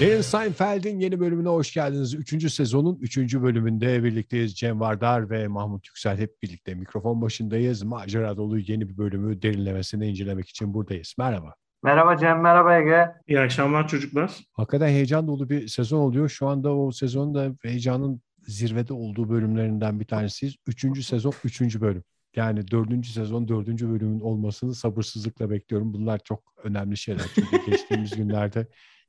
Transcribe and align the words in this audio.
Derin 0.00 0.20
Seinfeld'in 0.20 1.00
yeni 1.00 1.20
bölümüne 1.20 1.48
hoş 1.48 1.74
geldiniz. 1.74 2.14
Üçüncü 2.14 2.50
sezonun 2.50 2.98
üçüncü 3.00 3.42
bölümünde 3.42 4.04
birlikteyiz. 4.04 4.54
Cem 4.54 4.80
Vardar 4.80 5.30
ve 5.30 5.48
Mahmut 5.48 5.86
Yüksel 5.86 6.18
hep 6.18 6.42
birlikte 6.42 6.74
mikrofon 6.74 7.22
başındayız. 7.22 7.82
Macera 7.82 8.36
dolu 8.36 8.58
yeni 8.58 8.88
bir 8.88 8.98
bölümü 8.98 9.42
derinlemesine 9.42 10.08
incelemek 10.08 10.48
için 10.48 10.74
buradayız. 10.74 11.14
Merhaba. 11.18 11.59
Merhaba 11.82 12.16
Cem, 12.16 12.40
merhaba 12.40 12.78
Ege. 12.78 13.12
İyi 13.28 13.40
akşamlar 13.40 13.88
çocuklar. 13.88 14.38
Hakikaten 14.52 14.88
heyecan 14.88 15.26
dolu 15.26 15.50
bir 15.50 15.68
sezon 15.68 15.98
oluyor. 15.98 16.28
Şu 16.28 16.46
anda 16.48 16.74
o 16.76 16.92
sezonun 16.92 17.34
da 17.34 17.54
heyecanın 17.62 18.22
zirvede 18.42 18.92
olduğu 18.92 19.30
bölümlerinden 19.30 20.00
bir 20.00 20.04
tanesiyiz. 20.04 20.56
Üçüncü 20.66 21.02
sezon, 21.02 21.32
üçüncü 21.44 21.80
bölüm. 21.80 22.04
Yani 22.36 22.70
dördüncü 22.70 23.10
sezon, 23.10 23.48
dördüncü 23.48 23.90
bölümün 23.90 24.20
olmasını 24.20 24.74
sabırsızlıkla 24.74 25.50
bekliyorum. 25.50 25.94
Bunlar 25.94 26.18
çok 26.18 26.54
önemli 26.64 26.96
şeyler. 26.96 27.24
Çünkü 27.34 27.66
geçtiğimiz 27.70 28.16
günlerde 28.16 28.66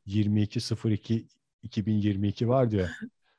22.02 0.07 1.27
2022 1.63 2.47
var 2.47 2.71
diyor. 2.71 2.89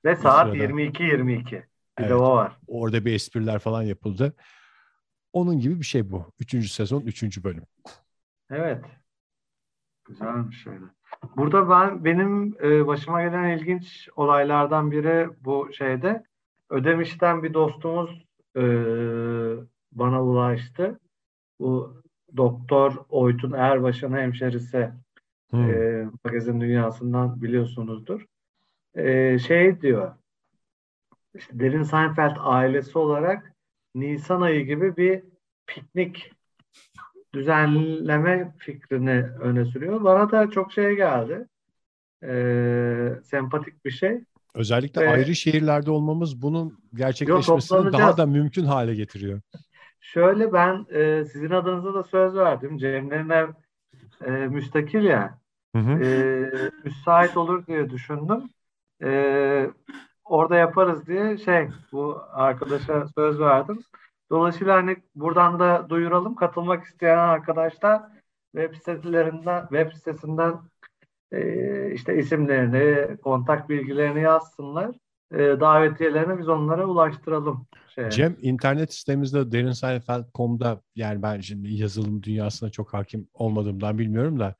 Ve 0.04 0.16
saat 0.16 0.46
sırada. 0.46 0.64
22.22. 0.64 1.50
Bir 1.52 1.62
Evet. 1.98 2.10
de 2.10 2.14
o 2.14 2.30
var. 2.36 2.56
Orada 2.66 3.04
bir 3.04 3.12
espriler 3.14 3.58
falan 3.58 3.82
yapıldı. 3.82 4.34
Onun 5.32 5.60
gibi 5.60 5.80
bir 5.80 5.84
şey 5.84 6.10
bu. 6.10 6.32
Üçüncü 6.40 6.68
sezon, 6.68 7.00
üçüncü 7.00 7.44
bölüm. 7.44 7.64
Evet. 8.50 8.84
Güzelmiş 10.12 10.66
öyle. 10.66 10.84
Burada 11.36 11.70
ben 11.70 12.04
benim 12.04 12.54
e, 12.62 12.86
başıma 12.86 13.22
gelen 13.22 13.58
ilginç 13.58 14.08
olaylardan 14.16 14.90
biri 14.90 15.28
bu 15.44 15.72
şeyde. 15.72 16.24
Ödemiş'ten 16.70 17.42
bir 17.42 17.54
dostumuz 17.54 18.26
e, 18.56 18.62
bana 19.92 20.24
ulaştı. 20.24 21.00
Bu 21.60 22.02
Doktor 22.36 22.96
Oytun 23.08 23.52
Erbaş'ın 23.52 24.12
hemşerisi. 24.12 24.90
Hmm. 25.50 25.70
e, 25.70 26.06
magazin 26.24 26.60
dünyasından 26.60 27.42
biliyorsunuzdur. 27.42 28.26
E, 28.94 29.38
şey 29.38 29.80
diyor, 29.80 30.14
işte 31.34 31.58
Derin 31.58 31.82
Seinfeld 31.82 32.36
ailesi 32.38 32.98
olarak 32.98 33.52
Nisan 33.94 34.40
ayı 34.40 34.66
gibi 34.66 34.96
bir 34.96 35.22
piknik 35.66 36.32
düzenleme 37.34 38.52
fikrini 38.58 39.24
öne 39.40 39.64
sürüyor. 39.64 40.04
Bana 40.04 40.30
da 40.30 40.50
çok 40.50 40.72
şey 40.72 40.96
geldi. 40.96 41.46
E, 42.24 42.32
sempatik 43.24 43.84
bir 43.84 43.90
şey. 43.90 44.24
Özellikle 44.54 45.00
Ve- 45.00 45.08
ayrı 45.08 45.34
şehirlerde 45.34 45.90
olmamız 45.90 46.42
bunun 46.42 46.78
gerçekleşmesini 46.94 47.92
daha 47.92 48.16
da 48.16 48.26
mümkün 48.26 48.64
hale 48.64 48.94
getiriyor. 48.94 49.40
Şöyle 50.00 50.52
ben 50.52 50.86
e, 50.90 51.24
sizin 51.24 51.50
adınıza 51.50 51.94
da 51.94 52.02
söz 52.02 52.34
verdim. 52.34 52.78
Cemlerin 52.78 53.30
ev 53.30 53.48
e, 54.26 54.30
müstakil 54.30 55.02
ya. 55.02 55.38
Hı 55.76 55.78
hı. 55.78 56.04
e, 56.04 56.50
müsait 56.84 57.36
olur 57.36 57.66
diye 57.66 57.90
düşündüm. 57.90 58.42
E, 59.02 59.70
orada 60.24 60.56
yaparız 60.56 61.06
diye 61.06 61.38
şey 61.38 61.68
bu 61.92 62.22
arkadaşa 62.32 63.06
söz 63.14 63.40
verdim. 63.40 63.78
Dolayısıyla 64.32 64.76
hani 64.76 64.96
buradan 65.14 65.58
da 65.58 65.86
duyuralım. 65.88 66.34
Katılmak 66.34 66.84
isteyen 66.84 67.18
arkadaşlar 67.18 68.02
web 68.56 68.74
sitelerinden 68.74 69.60
web 69.60 69.92
sitesinden 69.92 70.54
e, 71.32 71.92
işte 71.92 72.18
isimlerini, 72.18 73.16
kontak 73.16 73.68
bilgilerini 73.68 74.22
yazsınlar. 74.22 74.96
E, 75.32 75.38
davetiyelerini 75.38 76.38
biz 76.38 76.48
onlara 76.48 76.86
ulaştıralım. 76.86 77.66
Şeye. 77.94 78.10
Cem 78.10 78.36
internet 78.42 78.94
sitemizde 78.94 79.52
derinseinfeld.com'da 79.52 80.80
yani 80.94 81.22
ben 81.22 81.40
şimdi 81.40 81.74
yazılım 81.74 82.22
dünyasına 82.22 82.70
çok 82.70 82.94
hakim 82.94 83.28
olmadığımdan 83.34 83.98
bilmiyorum 83.98 84.40
da 84.40 84.54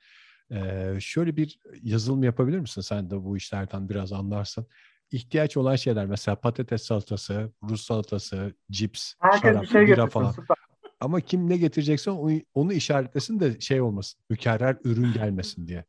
e, 0.51 0.91
şöyle 1.01 1.37
bir 1.37 1.59
yazılım 1.83 2.23
yapabilir 2.23 2.59
misin? 2.59 2.81
Sen 2.81 3.11
de 3.11 3.25
bu 3.25 3.37
işlerden 3.37 3.89
biraz 3.89 4.13
anlarsın. 4.13 4.67
İhtiyaç 5.13 5.57
olan 5.57 5.77
şeyler 5.77 6.07
mesela 6.07 6.37
patates 6.37 6.83
salatası, 6.83 7.53
Rus 7.71 7.85
salatası, 7.85 8.55
cips, 8.71 9.15
Herkes 9.21 9.41
şarap, 9.41 9.63
bir 9.63 9.67
şey 9.67 9.87
bira 9.87 10.07
falan. 10.07 10.31
Süper. 10.33 10.57
Ama 11.01 11.21
kim 11.21 11.51
ne 11.51 11.57
getirecekse 11.57 12.11
onu, 12.11 12.33
onu 12.55 12.73
işaretlesin 12.73 13.41
de 13.41 13.61
şey 13.61 13.81
olmasın. 13.81 14.21
Mükerrer 14.31 14.77
ürün 14.85 15.13
gelmesin 15.13 15.67
diye. 15.67 15.85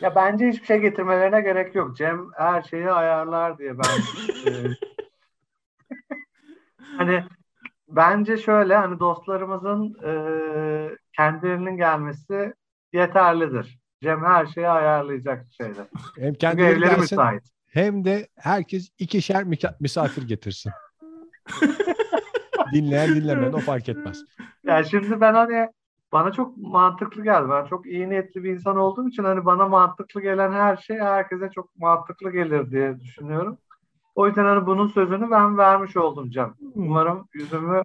Ya 0.00 0.14
bence 0.14 0.48
hiçbir 0.48 0.66
şey 0.66 0.78
getirmelerine 0.80 1.40
gerek 1.40 1.74
yok. 1.74 1.96
Cem 1.96 2.26
her 2.36 2.62
şeyi 2.62 2.90
ayarlar 2.90 3.58
diye 3.58 3.78
ben 3.78 3.98
e, 4.50 4.52
hani 6.96 7.24
bence 7.88 8.36
şöyle 8.36 8.76
hani 8.76 8.98
dostlarımızın 8.98 9.96
e, 10.04 10.12
kendilerinin 11.16 11.76
gelmesi 11.76 12.54
yeterlidir. 12.92 13.78
Cem 14.02 14.24
her 14.24 14.46
şeyi 14.46 14.68
ayarlayacak 14.68 15.46
şeyde. 15.56 15.86
Hem 16.18 16.34
kendileri 16.34 16.68
evleri 16.68 16.80
gelsin 16.80 17.00
müsait. 17.00 17.59
Hem 17.70 18.04
de 18.04 18.28
herkes 18.36 18.90
ikişer 18.98 19.44
misafir 19.80 20.22
getirsin. 20.22 20.72
Dinleyen 22.72 23.14
dinlemeyen 23.14 23.52
o 23.52 23.58
fark 23.58 23.88
etmez. 23.88 24.24
Yani 24.64 24.86
şimdi 24.86 25.20
ben 25.20 25.34
hani 25.34 25.68
bana 26.12 26.32
çok 26.32 26.56
mantıklı 26.56 27.24
geldi. 27.24 27.48
Ben 27.50 27.64
çok 27.64 27.86
iyi 27.86 28.08
niyetli 28.08 28.44
bir 28.44 28.50
insan 28.50 28.76
olduğum 28.76 29.08
için 29.08 29.24
hani 29.24 29.44
bana 29.44 29.68
mantıklı 29.68 30.22
gelen 30.22 30.52
her 30.52 30.76
şey 30.76 30.98
herkese 30.98 31.50
çok 31.54 31.76
mantıklı 31.76 32.32
gelir 32.32 32.70
diye 32.70 33.00
düşünüyorum. 33.00 33.58
O 34.14 34.26
yüzden 34.26 34.44
hani 34.44 34.66
bunun 34.66 34.88
sözünü 34.88 35.30
ben 35.30 35.58
vermiş 35.58 35.96
oldum 35.96 36.30
Cem. 36.30 36.54
Umarım 36.74 37.28
yüzümü 37.34 37.82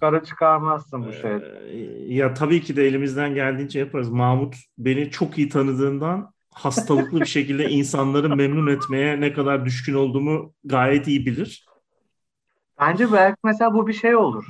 kara 0.00 0.24
çıkarmazsın 0.24 1.06
bu 1.06 1.12
şeyde. 1.12 1.60
Ee, 1.70 2.14
ya 2.14 2.34
tabii 2.34 2.60
ki 2.60 2.76
de 2.76 2.86
elimizden 2.86 3.34
geldiğince 3.34 3.78
yaparız. 3.78 4.10
Mahmut 4.10 4.56
beni 4.78 5.10
çok 5.10 5.38
iyi 5.38 5.48
tanıdığından 5.48 6.33
hastalıklı 6.54 7.20
bir 7.20 7.26
şekilde 7.26 7.70
insanları 7.70 8.36
memnun 8.36 8.66
etmeye 8.66 9.20
ne 9.20 9.32
kadar 9.32 9.64
düşkün 9.64 9.94
olduğumu 9.94 10.54
gayet 10.64 11.08
iyi 11.08 11.26
bilir. 11.26 11.66
Bence 12.80 13.12
belki 13.12 13.36
mesela 13.44 13.74
bu 13.74 13.86
bir 13.86 13.92
şey 13.92 14.16
olur. 14.16 14.46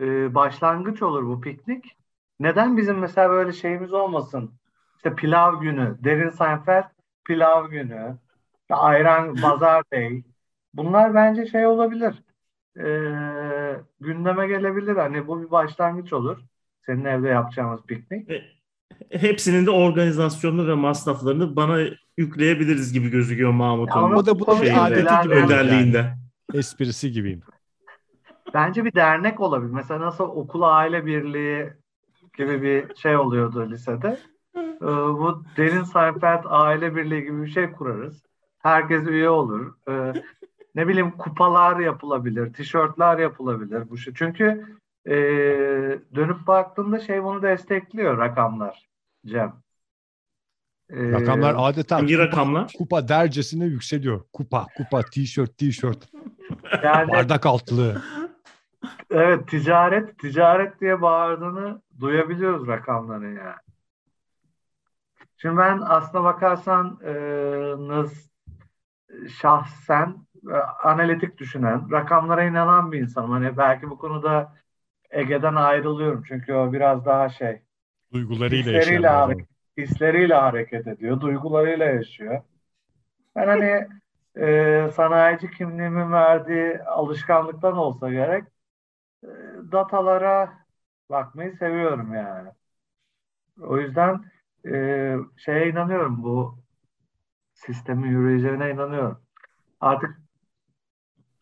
Ee, 0.00 0.34
başlangıç 0.34 1.02
olur 1.02 1.26
bu 1.26 1.40
piknik. 1.40 1.96
Neden 2.40 2.76
bizim 2.76 2.98
mesela 2.98 3.30
böyle 3.30 3.52
şeyimiz 3.52 3.92
olmasın? 3.92 4.54
İşte 4.96 5.14
pilav 5.14 5.60
günü, 5.60 5.96
Derin 6.04 6.30
Seinfeld 6.30 6.84
pilav 7.24 7.68
günü, 7.68 8.16
ayran 8.70 9.42
bazar 9.42 9.82
day. 9.92 10.22
Bunlar 10.74 11.14
bence 11.14 11.46
şey 11.46 11.66
olabilir. 11.66 12.22
Ee, 12.76 13.80
gündeme 14.00 14.46
gelebilir. 14.46 14.96
Hani 14.96 15.26
bu 15.26 15.42
bir 15.42 15.50
başlangıç 15.50 16.12
olur. 16.12 16.38
Senin 16.86 17.04
evde 17.04 17.28
yapacağımız 17.28 17.82
piknik. 17.82 18.30
Hepsinin 19.10 19.66
de 19.66 19.70
organizasyonunu 19.70 20.68
ve 20.68 20.74
masraflarını 20.74 21.56
bana 21.56 21.78
yükleyebiliriz 22.18 22.92
gibi 22.92 23.10
gözüküyor 23.10 23.50
Mahmut'un 23.50 23.98
Ama 24.02 24.16
O 24.16 24.26
da 24.26 24.40
bunun 24.40 24.58
Şeyinde, 24.58 24.80
adeti 24.80 25.14
gibi 25.22 25.34
önderliğinde. 25.34 25.96
yani. 25.96 26.10
Esprisi 26.54 27.12
gibiyim. 27.12 27.40
Bence 28.54 28.84
bir 28.84 28.92
dernek 28.92 29.40
olabilir. 29.40 29.72
Mesela 29.72 30.00
nasıl 30.00 30.24
okul 30.24 30.62
aile 30.62 31.06
birliği 31.06 31.72
gibi 32.38 32.62
bir 32.62 32.94
şey 32.94 33.16
oluyordu 33.16 33.70
lisede. 33.70 34.18
Ee, 34.56 34.86
bu 34.86 35.44
Derin 35.56 35.82
Seinfeld 35.82 36.44
aile 36.44 36.96
birliği 36.96 37.22
gibi 37.22 37.42
bir 37.42 37.50
şey 37.50 37.72
kurarız. 37.72 38.22
Herkes 38.58 39.06
üye 39.06 39.28
olur. 39.28 39.74
Ee, 39.88 40.12
ne 40.74 40.88
bileyim 40.88 41.10
kupalar 41.10 41.78
yapılabilir, 41.80 42.52
tişörtler 42.52 43.18
yapılabilir 43.18 43.90
bu 43.90 43.96
şey. 43.98 44.14
Çünkü 44.16 44.64
e, 45.06 45.14
dönüp 46.14 46.46
baktığında 46.46 46.98
şey 46.98 47.24
bunu 47.24 47.42
destekliyor 47.42 48.18
rakamlar 48.18 48.88
Cem. 49.26 49.52
Ee, 50.90 51.12
Rakamlar 51.12 51.54
adeta 51.58 51.96
Hangi 51.96 52.14
kupa, 52.14 52.26
rakamlar? 52.26 52.72
kupa 52.78 53.08
dercesine 53.08 53.64
yükseliyor. 53.64 54.20
Kupa, 54.32 54.66
kupa, 54.76 55.02
tişört, 55.02 55.58
tişört, 55.58 56.08
yani 56.82 57.08
bardak 57.12 57.46
altlığı. 57.46 58.02
Evet 59.10 59.48
ticaret 59.48 60.18
ticaret 60.18 60.80
diye 60.80 61.02
bağırdığını 61.02 61.82
duyabiliyoruz 62.00 62.68
rakamları 62.68 63.26
yani. 63.26 63.54
Şimdi 65.36 65.56
ben 65.56 65.80
aslına 65.84 66.24
bakarsan 66.24 66.98
e, 67.04 67.12
nız 67.78 68.30
şahsen 69.40 70.16
e, 70.50 70.54
analitik 70.84 71.38
düşünen, 71.38 71.90
rakamlara 71.90 72.44
inanan 72.44 72.92
bir 72.92 73.00
insanım. 73.00 73.30
Hani 73.30 73.56
belki 73.56 73.90
bu 73.90 73.98
konuda 73.98 74.52
Ege'den 75.10 75.54
ayrılıyorum 75.54 76.24
çünkü 76.28 76.54
o 76.54 76.72
biraz 76.72 77.04
daha 77.06 77.28
şey 77.28 77.62
Duygularıyla 78.12 78.72
hisleriyle, 78.72 79.08
hareket, 79.08 79.46
hisleriyle 79.78 80.34
hareket 80.34 80.86
ediyor, 80.86 81.20
duygularıyla 81.20 81.86
yaşıyor. 81.86 82.42
Ben 83.36 83.48
hani 83.48 83.88
e, 84.46 84.90
sanayici 84.96 85.50
kimliğimin 85.50 86.12
verdiği 86.12 86.82
alışkanlıktan 86.84 87.76
olsa 87.76 88.10
gerek 88.10 88.44
e, 89.24 89.28
datalara 89.72 90.54
bakmayı 91.10 91.56
seviyorum 91.56 92.14
yani. 92.14 92.50
O 93.62 93.78
yüzden 93.78 94.24
e, 94.66 95.16
şeye 95.36 95.68
inanıyorum 95.70 96.22
bu 96.22 96.58
sistemin 97.54 98.10
yürüyeceğine 98.10 98.70
inanıyorum. 98.70 99.22
Artık 99.80 100.20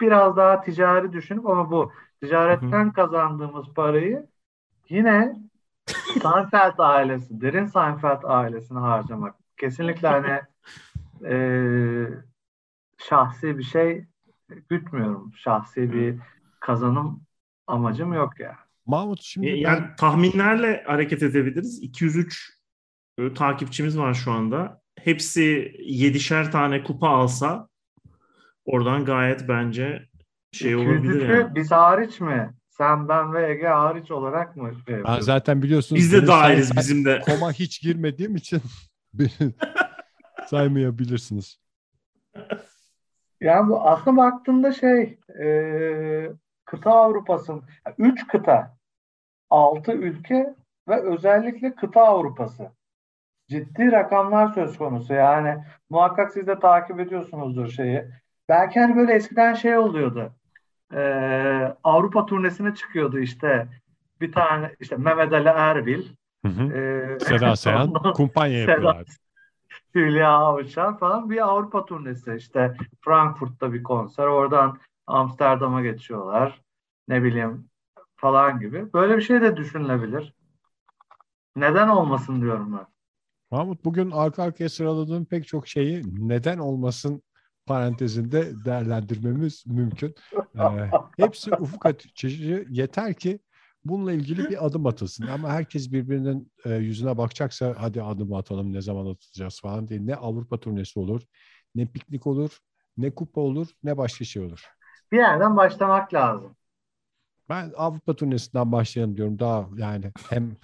biraz 0.01 0.37
daha 0.37 0.61
ticari 0.61 1.13
düşünüp 1.13 1.47
ama 1.47 1.71
bu 1.71 1.93
ticaretten 2.21 2.93
kazandığımız 2.93 3.67
parayı 3.75 4.27
yine 4.89 5.37
Seinfeld 6.23 6.75
ailesi, 6.79 7.41
derin 7.41 7.67
Seinfeld 7.67 8.23
ailesine 8.25 8.79
harcamak. 8.79 9.35
Kesinlikle 9.57 10.09
hani 10.09 10.41
e, 11.33 11.37
şahsi 12.99 13.59
bir 13.59 13.63
şey 13.63 14.05
gütmüyorum. 14.69 15.33
Şahsi 15.37 15.93
bir 15.93 16.19
kazanım 16.61 17.23
amacım 17.67 18.13
yok 18.13 18.41
ya. 18.41 18.59
Mahmut 18.87 19.23
şimdi 19.23 19.47
yani 19.47 19.81
ben... 19.81 19.97
tahminlerle 19.97 20.85
hareket 20.87 21.23
edebiliriz. 21.23 21.83
203 21.83 22.51
e, 23.19 23.35
takipçimiz 23.35 23.99
var 23.99 24.15
şu 24.15 24.33
anda. 24.33 24.83
Hepsi 24.99 25.73
7'şer 25.79 26.51
tane 26.51 26.83
kupa 26.83 27.09
alsa 27.09 27.69
oradan 28.65 29.05
gayet 29.05 29.49
bence 29.49 30.09
şey 30.53 30.77
olabilir 30.77 31.29
yani. 31.29 31.55
Biz 31.55 31.71
hariç 31.71 32.21
mi? 32.21 32.55
Sen, 32.69 33.09
ben 33.09 33.33
ve 33.35 33.51
Ege 33.51 33.67
hariç 33.67 34.11
olarak 34.11 34.57
mı? 34.57 34.73
Şey 34.87 35.05
ben 35.05 35.21
zaten 35.21 35.63
biliyorsunuz. 35.63 36.03
Biz 36.03 36.13
de 36.13 36.27
dahiliz 36.27 36.77
bizim 36.77 37.05
de. 37.05 37.21
Koma 37.27 37.53
hiç 37.53 37.83
girmediğim 37.83 38.37
için 38.37 38.63
saymayabilirsiniz. 40.47 41.61
Yani 43.41 43.69
bu 43.69 43.81
aslında 43.81 44.17
baktığında 44.17 44.73
şey 44.73 45.19
e, 45.43 45.49
kıta 46.65 46.91
Avrupa'sın 46.91 47.63
üç 47.99 48.27
kıta 48.27 48.79
altı 49.51 49.93
ülke 49.93 50.55
ve 50.89 51.03
özellikle 51.03 51.75
kıta 51.75 52.01
Avrupa'sı 52.01 52.71
ciddi 53.49 53.93
rakamlar 53.93 54.53
söz 54.55 54.79
konusu 54.79 55.15
yani 55.15 55.65
muhakkak 55.91 56.33
siz 56.33 56.47
de 56.47 56.59
takip 56.59 57.01
ediyorsunuzdur 57.01 57.69
şeyi 57.69 58.05
belki 58.49 58.81
hani 58.81 58.97
böyle 58.97 59.13
eskiden 59.13 59.55
şey 59.55 59.79
oluyordu 59.79 60.33
e, 60.95 61.01
Avrupa 61.85 62.27
turnesine 62.27 62.75
çıkıyordu 62.75 63.19
işte 63.19 63.69
bir 64.21 64.33
tane 64.33 64.77
işte 64.81 64.97
Mehmet 64.97 65.33
Ali 65.33 65.49
Erbil 65.49 66.07
hı 66.45 66.49
hı. 66.49 66.73
E, 66.73 67.21
Seda 67.21 67.57
Sayan 67.57 67.93
kumpanya 67.93 68.59
yapıyorlar 68.59 69.05
Hülya 69.95 70.31
Avşar 70.31 70.99
falan 70.99 71.31
bir 71.31 71.49
Avrupa 71.49 71.85
turnesi 71.85 72.35
işte 72.35 72.77
Frankfurt'ta 73.01 73.73
bir 73.73 73.83
konser 73.83 74.27
oradan 74.27 74.79
Amsterdam'a 75.07 75.83
geçiyorlar 75.83 76.63
ne 77.09 77.23
bileyim 77.23 77.69
falan 78.17 78.61
gibi. 78.61 78.93
Böyle 78.93 79.17
bir 79.17 79.23
şey 79.23 79.41
de 79.41 79.57
düşünülebilir. 79.57 80.35
Neden 81.57 81.89
olmasın 81.89 82.41
diyorum 82.41 82.73
ben. 82.79 82.87
Mahmut 83.51 83.85
bugün 83.85 84.11
arka 84.11 84.43
arkaya 84.43 84.69
sıraladığım 84.69 85.25
pek 85.25 85.47
çok 85.47 85.69
şeyi 85.69 86.03
neden 86.29 86.59
olmasın 86.59 87.23
parantezinde 87.69 88.65
değerlendirmemiz 88.65 89.67
mümkün. 89.67 90.15
Ee, 90.59 90.91
hepsi 91.17 91.53
ufuk 91.53 91.87
açıcı 91.87 92.67
yeter 92.71 93.15
ki 93.15 93.39
bununla 93.85 94.13
ilgili 94.13 94.51
bir 94.51 94.67
adım 94.67 94.87
atılsın. 94.87 95.27
Ama 95.27 95.49
herkes 95.49 95.93
birbirinin 95.93 96.53
e, 96.65 96.75
yüzüne 96.75 97.19
bakacaksa 97.19 97.75
hadi 97.79 98.03
adım 98.03 98.35
atalım 98.35 98.73
ne 98.73 98.81
zaman 98.81 99.07
atacağız 99.07 99.61
falan 99.61 99.89
diye. 99.89 100.07
Ne 100.07 100.15
Avrupa 100.15 100.61
turnesi 100.61 100.99
olur, 101.01 101.23
ne 101.75 101.87
piknik 101.87 102.27
olur, 102.27 102.59
ne 102.97 103.15
kupa 103.15 103.41
olur, 103.41 103.69
ne 103.85 103.97
başka 103.97 104.25
şey 104.25 104.43
olur. 104.43 104.69
Bir 105.13 105.19
yerden 105.19 105.57
başlamak 105.57 106.15
lazım. 106.15 106.57
Ben 107.49 107.73
Avrupa 107.77 108.17
turnesinden 108.17 108.73
başlayalım 108.73 109.17
diyorum. 109.17 109.39
Daha 109.39 109.69
yani 109.77 110.13
hem 110.31 110.57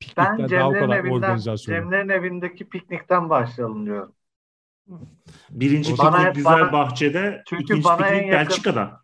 piknikten 0.00 0.38
ben 0.38 0.50
daha 0.50 0.70
o 0.70 0.72
kadar 0.72 0.98
evinden, 0.98 1.12
organizasyon. 1.12 1.74
Cemlerin 1.74 2.08
evindeki 2.08 2.68
piknikten 2.68 3.30
başlayalım 3.30 3.86
diyorum. 3.86 4.12
Birinci 5.50 5.98
bana, 5.98 6.16
piknik 6.16 6.34
güzel 6.34 6.60
bana, 6.60 6.72
bahçede, 6.72 7.42
çünkü 7.46 7.62
ikinci 7.62 7.84
bana 7.84 7.96
piknik 7.96 8.12
en 8.12 8.26
yakın, 8.26 8.48
Belçika'da. 8.48 9.00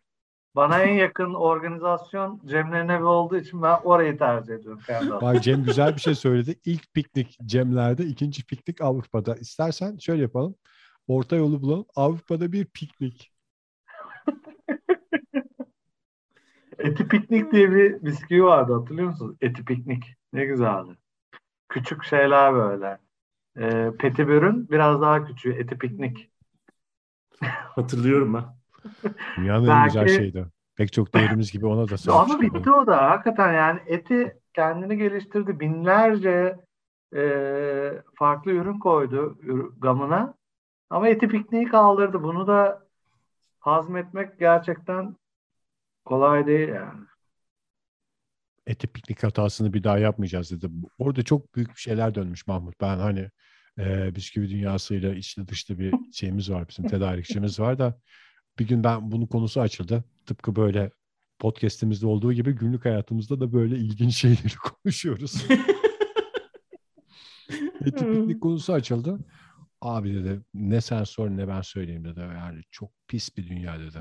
Bana 0.57 0.79
en 0.83 0.95
yakın 0.95 1.35
organizasyon 1.35 2.41
Cemlerin 2.47 2.89
evi 2.89 3.05
olduğu 3.05 3.37
için 3.37 3.63
ben 3.63 3.79
orayı 3.85 4.19
tercih 4.19 4.55
ediyorum. 4.55 4.81
Bak 5.23 5.43
Cem 5.43 5.65
güzel 5.65 5.97
bir 5.97 6.01
şey 6.01 6.15
söyledi. 6.15 6.61
İlk 6.65 6.95
piknik 6.95 7.39
Cemler'de, 7.47 8.05
ikinci 8.05 8.47
piknik 8.47 8.81
Avrupa'da. 8.81 9.35
İstersen 9.37 9.97
şöyle 9.97 10.23
yapalım. 10.23 10.55
Orta 11.09 11.37
yolu 11.37 11.63
bulalım. 11.63 11.87
Avrupa'da 11.97 12.53
bir 12.53 12.65
piknik. 12.65 13.33
Eti 16.79 17.09
Piknik 17.09 17.53
diye 17.53 17.71
bir 17.71 18.03
bisküvi 18.03 18.45
vardı 18.45 18.75
hatırlıyor 18.75 19.09
musunuz? 19.09 19.37
Eti 19.41 19.65
Piknik. 19.65 20.05
Ne 20.33 20.45
güzeldi. 20.45 20.97
Küçük 21.69 22.05
şeyler 22.05 22.55
böyle. 22.55 22.99
Ee, 23.61 23.91
Petibör'ün 23.99 24.69
biraz 24.71 25.01
daha 25.01 25.25
küçüğü. 25.25 25.53
Eti 25.53 25.79
Piknik. 25.79 26.31
Hatırlıyorum 27.47 28.35
ben. 28.35 28.45
Dünyanın 29.37 29.69
Belki... 29.69 29.99
en 29.99 30.05
güzel 30.05 30.19
şeydi. 30.19 30.47
Pek 30.77 30.93
çok 30.93 31.15
değerimiz 31.15 31.53
gibi 31.53 31.67
ona 31.67 31.89
da 31.89 31.99
sahip 31.99 32.31
Ama 32.31 32.41
bitti 32.41 32.71
o 32.71 32.87
da 32.87 33.11
hakikaten 33.11 33.53
yani 33.53 33.81
eti 33.87 34.41
kendini 34.55 34.97
geliştirdi. 34.97 35.61
Binlerce 35.61 36.57
e, 37.15 37.23
farklı 38.15 38.53
ürün 38.53 38.79
koydu 38.79 39.39
gamına. 39.79 40.35
Ama 40.91 41.09
eti 41.09 41.29
pikniği 41.29 41.69
kaldırdı. 41.69 42.23
Bunu 42.23 42.47
da 42.47 42.87
hazmetmek 43.59 44.39
gerçekten 44.39 45.17
kolay 46.05 46.47
değil 46.47 46.69
yani. 46.69 47.01
Eti 48.67 48.87
piknik 48.87 49.23
hatasını 49.23 49.73
bir 49.73 49.85
daha 49.85 49.99
yapmayacağız 49.99 50.51
dedi. 50.51 50.73
Orada 50.99 51.23
çok 51.23 51.55
büyük 51.55 51.79
şeyler 51.79 52.15
dönmüş 52.15 52.47
Mahmut. 52.47 52.81
Ben 52.81 52.99
hani 52.99 53.31
e, 53.81 54.15
bisküvi 54.15 54.51
dünyasıyla 54.51 55.15
içli 55.15 55.49
dışlı 55.49 55.79
bir 55.79 55.95
şeyimiz 56.13 56.51
var. 56.51 56.69
Bizim 56.69 56.89
tedarikçimiz 56.89 57.61
var 57.61 57.79
da 57.79 58.01
bir 58.59 58.69
gün 58.69 58.85
ben 58.85 59.11
bunun 59.11 59.27
konusu 59.27 59.61
açıldı. 59.61 60.05
Tıpkı 60.27 60.57
böyle 60.57 60.91
podcast'imizde 61.39 62.07
olduğu 62.07 62.33
gibi 62.33 62.53
günlük 62.53 62.85
hayatımızda 62.85 63.41
da 63.41 63.53
böyle 63.53 63.77
ilginç 63.77 64.17
şeyleri 64.17 64.55
konuşuyoruz. 64.85 65.45
Eti 67.81 68.05
piknik 68.05 68.41
konusu 68.41 68.73
açıldı. 68.73 69.19
Abi 69.81 70.15
dedi 70.15 70.41
ne 70.55 70.81
sen 70.81 71.05
sor 71.05 71.31
ne 71.31 71.49
ben 71.49 71.63
söyleyeyim 71.63 72.05
dedi. 72.05 72.21
Yani 72.21 72.63
çok 72.71 72.91
pis 73.09 73.37
bir 73.37 73.49
dünya 73.49 73.81
dedi. 73.81 73.99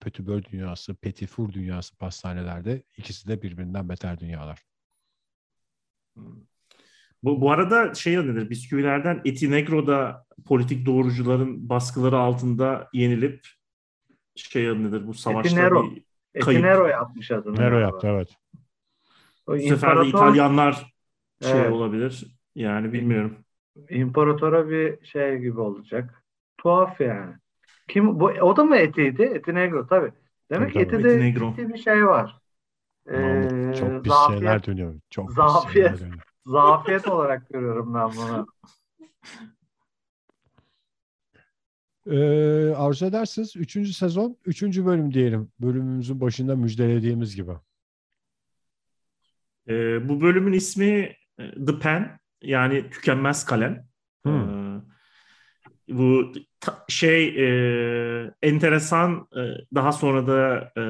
Pötibör 0.00 0.44
dünyası, 0.44 0.94
Petifur 0.94 1.52
dünyası 1.52 1.96
pastanelerde 1.96 2.82
ikisi 2.96 3.28
de 3.28 3.42
birbirinden 3.42 3.88
beter 3.88 4.20
dünyalar. 4.20 4.62
Bu, 7.22 7.40
bu 7.40 7.50
arada 7.50 7.94
şey 7.94 8.16
nedir? 8.16 8.50
Bisküvilerden 8.50 9.20
Eti 9.24 9.50
Negro'da 9.50 10.26
politik 10.46 10.86
doğrucuların 10.86 11.68
baskıları 11.68 12.18
altında 12.18 12.88
yenilip 12.92 13.46
şey 14.34 14.82
nedir? 14.82 15.06
Bu 15.06 15.14
savaşta 15.14 15.48
Etinero. 15.48 15.84
bir 15.84 16.04
kayıp. 16.40 16.60
Etinero 16.60 16.86
yapmış 16.86 17.30
adını. 17.30 17.60
Nero 17.60 17.78
yaptı 17.78 18.06
evet. 18.06 18.28
O 19.46 19.54
bu 19.54 19.58
sefer 19.58 20.00
de 20.00 20.06
İtalyanlar 20.06 20.92
şey 21.42 21.60
evet. 21.60 21.72
olabilir. 21.72 22.26
Yani 22.54 22.92
bilmiyorum. 22.92 23.36
İmparatora 23.90 24.68
bir 24.68 25.04
şey 25.04 25.38
gibi 25.38 25.60
olacak. 25.60 26.22
Tuhaf 26.58 27.00
yani. 27.00 27.34
Kim 27.88 28.20
bu 28.20 28.24
o 28.24 28.56
da 28.56 28.64
mı 28.64 28.76
etiydi? 28.76 29.22
Eti 29.22 29.54
negro 29.54 29.86
tabii. 29.86 30.12
Demek 30.50 30.74
tabii, 30.74 30.82
eti 30.82 31.04
de 31.04 31.28
eti 31.28 31.68
bir 31.68 31.78
şey 31.78 32.06
var. 32.06 32.38
Ee, 33.10 33.74
çok 33.78 34.04
pis 34.04 34.12
şeyler 34.28 34.66
dönüyor. 34.66 34.94
Çok 35.10 35.32
zafiyet, 35.32 35.92
pis 35.92 36.00
dönüyor. 36.00 36.31
Zafiyet 36.46 37.08
olarak 37.08 37.48
görüyorum 37.48 37.94
ben 37.94 38.10
bunu. 38.16 38.46
Ee, 42.06 42.74
arzu 42.74 43.06
edersiniz 43.06 43.56
3. 43.56 43.96
sezon 43.96 44.36
3. 44.44 44.62
bölüm 44.62 45.14
diyelim. 45.14 45.52
Bölümümüzün 45.60 46.20
başında 46.20 46.56
müjdelediğimiz 46.56 47.36
gibi. 47.36 47.52
Ee, 49.68 50.08
bu 50.08 50.20
bölümün 50.20 50.52
ismi 50.52 51.16
e, 51.38 51.64
The 51.66 51.78
Pen 51.78 52.18
yani 52.42 52.90
tükenmez 52.90 53.44
kalem. 53.44 53.86
Hmm. 54.24 54.32
Ee, 54.32 54.61
bu 55.98 56.32
şey 56.88 57.28
e, 57.28 58.34
enteresan 58.42 59.28
e, 59.36 59.40
daha 59.74 59.92
sonra 59.92 60.26
da 60.26 60.72
e, 60.76 60.84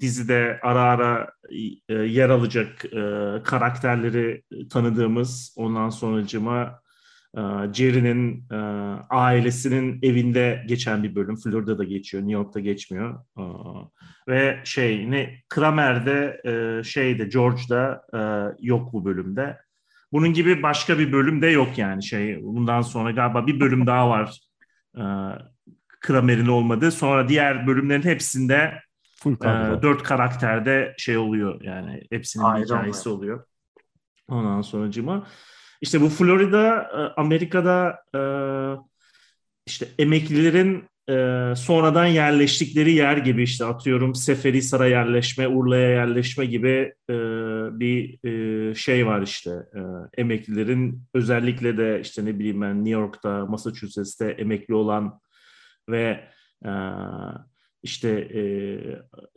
dizide 0.00 0.60
ara 0.62 0.82
ara 0.82 1.30
e, 1.88 1.94
yer 1.94 2.30
alacak 2.30 2.84
e, 2.84 3.42
karakterleri 3.44 4.42
tanıdığımız 4.70 5.54
ondan 5.56 5.90
sonracıma 5.90 6.80
e, 7.36 7.40
Jerry'nin 7.72 8.44
e, 8.52 8.56
ailesinin 9.10 9.98
evinde 10.02 10.64
geçen 10.68 11.02
bir 11.02 11.14
bölüm. 11.14 11.36
Florida'da 11.36 11.84
geçiyor, 11.84 12.22
New 12.22 12.34
York'ta 12.34 12.60
geçmiyor. 12.60 13.24
E, 13.38 13.42
ve 14.28 14.60
şey 14.64 15.10
ne 15.10 15.34
Kramer'de 15.48 16.40
e, 16.44 16.84
şeyde 16.84 17.24
George'da 17.24 18.02
e, 18.14 18.20
yok 18.66 18.92
bu 18.92 19.04
bölümde. 19.04 19.63
Bunun 20.14 20.32
gibi 20.32 20.62
başka 20.62 20.98
bir 20.98 21.12
bölüm 21.12 21.42
de 21.42 21.46
yok 21.46 21.78
yani 21.78 22.02
şey. 22.02 22.42
Bundan 22.42 22.80
sonra 22.80 23.10
galiba 23.10 23.46
bir 23.46 23.60
bölüm 23.60 23.86
daha 23.86 24.10
var. 24.10 24.40
E, 24.96 25.02
Kramer'in 26.00 26.46
olmadığı. 26.46 26.90
Sonra 26.90 27.28
diğer 27.28 27.66
bölümlerin 27.66 28.02
hepsinde 28.02 28.80
Full 29.16 29.32
e, 29.32 29.82
dört 29.82 30.02
karakterde 30.02 30.94
şey 30.98 31.16
oluyor 31.16 31.60
yani. 31.62 32.02
Hepsinin 32.10 32.44
Aynen 32.44 32.64
hikayesi 32.64 33.08
mi? 33.08 33.14
oluyor. 33.14 33.44
Ondan 34.28 34.62
sonra 34.62 34.90
cima. 34.90 35.26
İşte 35.80 36.00
bu 36.00 36.08
Florida, 36.08 36.90
e, 36.96 37.20
Amerika'da 37.20 37.98
e, 38.14 38.20
işte 39.66 39.88
emeklilerin 39.98 40.84
e, 41.08 41.52
sonradan 41.56 42.06
yerleştikleri 42.06 42.92
yer 42.92 43.16
gibi 43.16 43.42
işte 43.42 43.64
atıyorum 43.64 44.14
Seferihisar'a 44.14 44.86
yerleşme, 44.86 45.48
Urla'ya 45.48 45.88
yerleşme 45.88 46.46
gibi 46.46 46.94
e, 47.10 47.14
bir 47.80 48.28
e, 48.28 48.74
şey 48.74 49.06
var 49.06 49.22
işte. 49.22 49.50
E, 49.50 49.80
emeklilerin 50.20 51.02
özellikle 51.14 51.78
de 51.78 52.00
işte 52.00 52.24
ne 52.24 52.38
bileyim 52.38 52.60
ben 52.60 52.76
New 52.76 53.00
York'ta, 53.00 53.46
Massachusetts'te 53.46 54.26
emekli 54.26 54.74
olan 54.74 55.20
ve 55.88 56.20
e, 56.64 56.70
işte 57.82 58.08
e, 58.10 58.42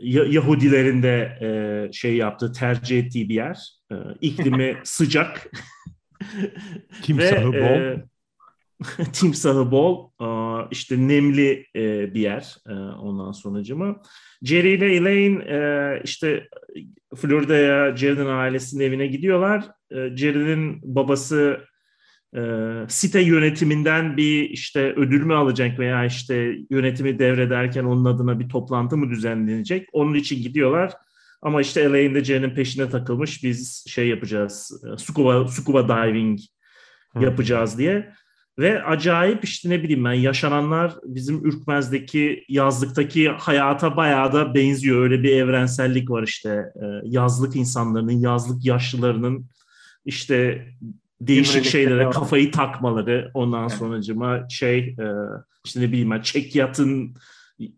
Yahudilerin 0.07 1.03
de 1.03 1.37
e, 1.41 1.91
şey 1.93 2.15
yaptığı, 2.15 2.51
tercih 2.51 2.99
ettiği 2.99 3.29
bir 3.29 3.35
yer. 3.35 3.57
E, 3.91 3.95
iklimi 4.21 4.77
sıcak. 4.83 5.51
Timsahı 7.01 7.53
ve, 7.53 7.61
bol. 7.61 7.81
E, 7.81 8.05
timsahı 9.13 9.71
bol, 9.71 10.09
işte 10.71 11.07
nemli 11.07 11.65
e, 11.75 12.13
bir 12.13 12.21
yer 12.21 12.55
e, 12.69 12.73
ondan 12.73 13.31
sonucuma. 13.31 14.01
Jerry 14.43 14.73
ile 14.73 14.95
Elaine 14.95 15.43
e, 15.43 16.01
işte 16.03 16.47
Florida'ya 17.15 17.95
Jerry'nin 17.95 18.25
ailesinin 18.25 18.83
evine 18.83 19.07
gidiyorlar. 19.07 19.65
Jerry'nin 19.91 20.95
babası 20.95 21.59
site 22.87 23.21
yönetiminden 23.21 24.17
bir 24.17 24.49
işte 24.49 24.93
ödül 24.93 25.23
mü 25.23 25.33
alacak 25.33 25.79
veya 25.79 26.05
işte 26.05 26.55
yönetimi 26.69 27.19
devrederken 27.19 27.83
onun 27.83 28.05
adına 28.05 28.39
bir 28.39 28.49
toplantı 28.49 28.97
mı 28.97 29.09
düzenlenecek? 29.09 29.89
Onun 29.93 30.13
için 30.13 30.43
gidiyorlar. 30.43 30.93
Ama 31.41 31.61
işte 31.61 31.81
Elaine 31.81 32.15
de 32.15 32.23
Jerry'nin 32.23 32.55
peşine 32.55 32.89
takılmış. 32.89 33.43
Biz 33.43 33.85
şey 33.87 34.07
yapacağız, 34.07 34.83
scuba, 34.97 35.47
scuba 35.47 35.87
diving 35.87 36.39
yapacağız 37.21 37.77
diye. 37.77 38.13
Ve 38.59 38.83
acayip 38.83 39.43
işte 39.43 39.69
ne 39.69 39.83
bileyim 39.83 40.05
ben 40.05 40.13
yaşananlar 40.13 40.93
bizim 41.03 41.45
Ürkmez'deki 41.45 42.45
yazlıktaki 42.49 43.29
hayata 43.29 43.97
bayağı 43.97 44.33
da 44.33 44.53
benziyor. 44.53 45.01
Öyle 45.01 45.23
bir 45.23 45.31
evrensellik 45.31 46.09
var 46.09 46.23
işte. 46.23 46.49
E, 46.49 46.85
yazlık 47.03 47.55
insanların, 47.55 48.19
yazlık 48.19 48.65
yaşlılarının 48.65 49.45
işte 50.05 50.67
değişik 51.21 51.65
şeylere 51.65 52.09
kafayı 52.09 52.51
takmaları. 52.51 53.31
Ondan 53.33 53.67
sonucuma 53.67 54.49
şey 54.49 54.79
e, 54.79 55.07
işte 55.65 55.81
ne 55.81 55.87
bileyim 55.87 56.11
ben 56.11 56.21
çek 56.21 56.55
yatın 56.55 57.15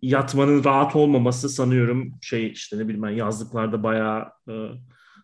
yatmanın 0.01 0.63
rahat 0.63 0.95
olmaması 0.95 1.50
sanıyorum 1.50 2.12
şey 2.21 2.51
işte 2.51 2.77
ne 2.77 2.83
bileyim 2.83 3.03
ben 3.03 3.09
yazlıklarda 3.09 3.83
bayağı 3.83 4.31
e, 4.50 4.53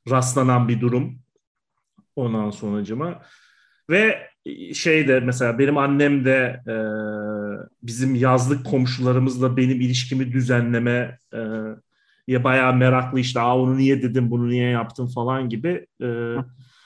rastlanan 0.09 0.67
bir 0.67 0.81
durum. 0.81 1.19
Ondan 2.15 2.49
sonucuma 2.49 3.21
ve 3.89 4.34
şey 4.73 5.07
de 5.07 5.19
mesela 5.19 5.59
benim 5.59 5.77
annem 5.77 6.25
de 6.25 6.61
e, 6.67 6.75
bizim 7.83 8.15
yazlık 8.15 8.65
komşularımızla 8.65 9.57
benim 9.57 9.81
ilişkimi 9.81 10.31
düzenleme 10.31 11.19
e, 11.33 11.39
ya 12.27 12.43
bayağı 12.43 12.75
meraklı 12.75 13.19
işte 13.19 13.39
Aa, 13.39 13.57
onu 13.57 13.77
niye 13.77 14.01
dedim 14.01 14.31
bunu 14.31 14.49
niye 14.49 14.69
yaptım 14.69 15.07
falan 15.07 15.49
gibi 15.49 15.87
e, 16.01 16.07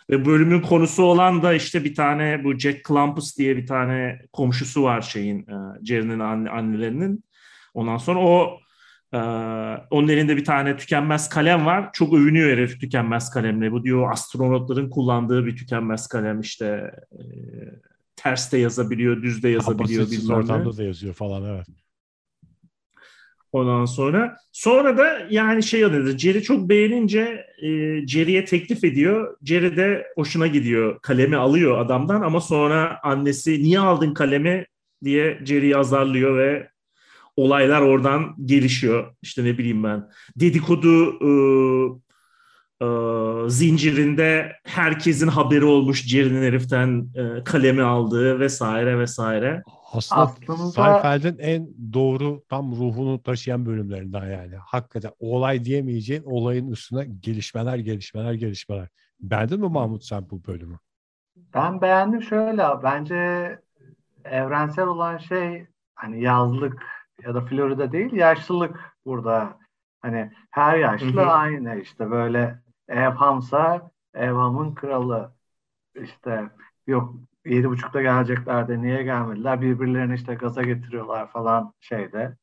ve 0.09 0.25
bölümün 0.25 0.61
konusu 0.61 1.03
olan 1.03 1.43
da 1.43 1.53
işte 1.53 1.83
bir 1.83 1.95
tane 1.95 2.43
bu 2.43 2.59
Jack 2.59 2.85
Clampus 2.87 3.37
diye 3.37 3.57
bir 3.57 3.67
tane 3.67 4.21
komşusu 4.33 4.83
var 4.83 5.01
şeyin 5.01 5.39
e, 5.39 5.85
Jerry'nin 5.85 6.19
anne, 6.19 6.49
annelerinin. 6.49 7.23
Ondan 7.73 7.97
sonra 7.97 8.19
o 8.19 8.59
ee, 9.13 9.17
onun 9.89 10.07
elinde 10.07 10.37
bir 10.37 10.45
tane 10.45 10.77
tükenmez 10.77 11.29
kalem 11.29 11.65
var. 11.65 11.89
Çok 11.93 12.13
övünüyor 12.13 12.49
herif 12.49 12.81
tükenmez 12.81 13.29
kalemle. 13.29 13.71
Bu 13.71 13.83
diyor 13.83 14.11
astronotların 14.11 14.89
kullandığı 14.89 15.45
bir 15.45 15.57
tükenmez 15.57 16.07
kalem 16.07 16.39
işte 16.39 16.91
e, 17.11 17.21
ters 18.15 18.51
de 18.51 18.57
yazabiliyor, 18.57 19.23
düz 19.23 19.43
de 19.43 19.49
yazabiliyor. 19.49 19.99
Kapasitesiz 19.99 20.29
ortamda 20.29 20.77
da 20.77 20.83
yazıyor 20.83 21.13
falan 21.13 21.55
evet. 21.55 21.67
Ondan 23.51 23.85
sonra 23.85 24.37
sonra 24.51 24.97
da 24.97 25.27
yani 25.29 25.63
şey 25.63 25.85
oluyor. 25.85 26.17
Jerry 26.17 26.41
çok 26.41 26.69
beğenince 26.69 27.45
e, 27.61 27.67
Jerry'e 28.07 28.45
teklif 28.45 28.83
ediyor. 28.83 29.37
Jerry 29.43 29.77
de 29.77 30.07
hoşuna 30.15 30.47
gidiyor. 30.47 30.99
Kalemi 31.01 31.37
alıyor 31.37 31.77
adamdan 31.77 32.21
ama 32.21 32.41
sonra 32.41 32.99
annesi 33.03 33.63
niye 33.63 33.79
aldın 33.79 34.13
kalemi 34.13 34.65
diye 35.03 35.39
Jerry'i 35.45 35.77
azarlıyor 35.77 36.37
ve 36.37 36.69
olaylar 37.39 37.81
oradan 37.81 38.35
gelişiyor. 38.45 39.15
İşte 39.21 39.43
ne 39.43 39.57
bileyim 39.57 39.83
ben 39.83 40.09
dedikodu 40.35 41.09
e, 41.21 41.29
e, 42.81 42.87
zincirinde 43.49 44.51
herkesin 44.63 45.27
haberi 45.27 45.65
olmuş 45.65 46.07
Jerry'nin 46.07 46.43
heriften 46.43 47.07
e, 47.15 47.43
kalemi 47.43 47.81
aldığı 47.81 48.39
vesaire 48.39 48.99
vesaire. 48.99 49.63
Aslında, 49.93 50.21
Aslında 50.21 50.57
Seinfeld'in 50.57 51.37
en 51.39 51.67
doğru 51.93 52.43
tam 52.49 52.71
ruhunu 52.71 53.23
taşıyan 53.23 53.65
bölümlerinden 53.65 54.25
yani. 54.25 54.55
Hakikaten 54.55 55.11
olay 55.19 55.65
diyemeyeceğin 55.65 56.23
olayın 56.23 56.71
üstüne 56.71 57.05
gelişmeler 57.19 57.77
gelişmeler 57.77 58.33
gelişmeler. 58.33 58.87
Beğendin 59.19 59.59
mi 59.59 59.69
Mahmut 59.69 60.05
sen 60.05 60.29
bu 60.29 60.45
bölümü? 60.45 60.77
Ben 61.53 61.81
beğendim 61.81 62.21
şöyle 62.21 62.63
bence 62.83 63.15
evrensel 64.25 64.87
olan 64.87 65.17
şey 65.17 65.65
hani 65.95 66.23
yazlık 66.23 66.98
ya 67.23 67.35
da 67.35 67.41
Florida 67.41 67.91
değil 67.91 68.13
yaşlılık 68.13 68.95
burada. 69.05 69.59
Hani 70.01 70.31
her 70.51 70.77
yaşlı 70.77 71.21
hı 71.21 71.25
hı. 71.25 71.31
aynı 71.31 71.75
işte 71.81 72.11
böyle 72.11 72.63
Evhamsa 72.87 73.91
Evham'ın 74.13 74.75
kralı. 74.75 75.33
İşte 75.95 76.49
yok 76.87 77.15
yedi 77.45 77.69
buçukta 77.69 78.01
geleceklerdi 78.01 78.81
niye 78.81 79.03
gelmediler? 79.03 79.61
Birbirlerini 79.61 80.15
işte 80.15 80.35
gaza 80.35 80.61
getiriyorlar 80.61 81.31
falan 81.31 81.73
şeyde. 81.79 82.37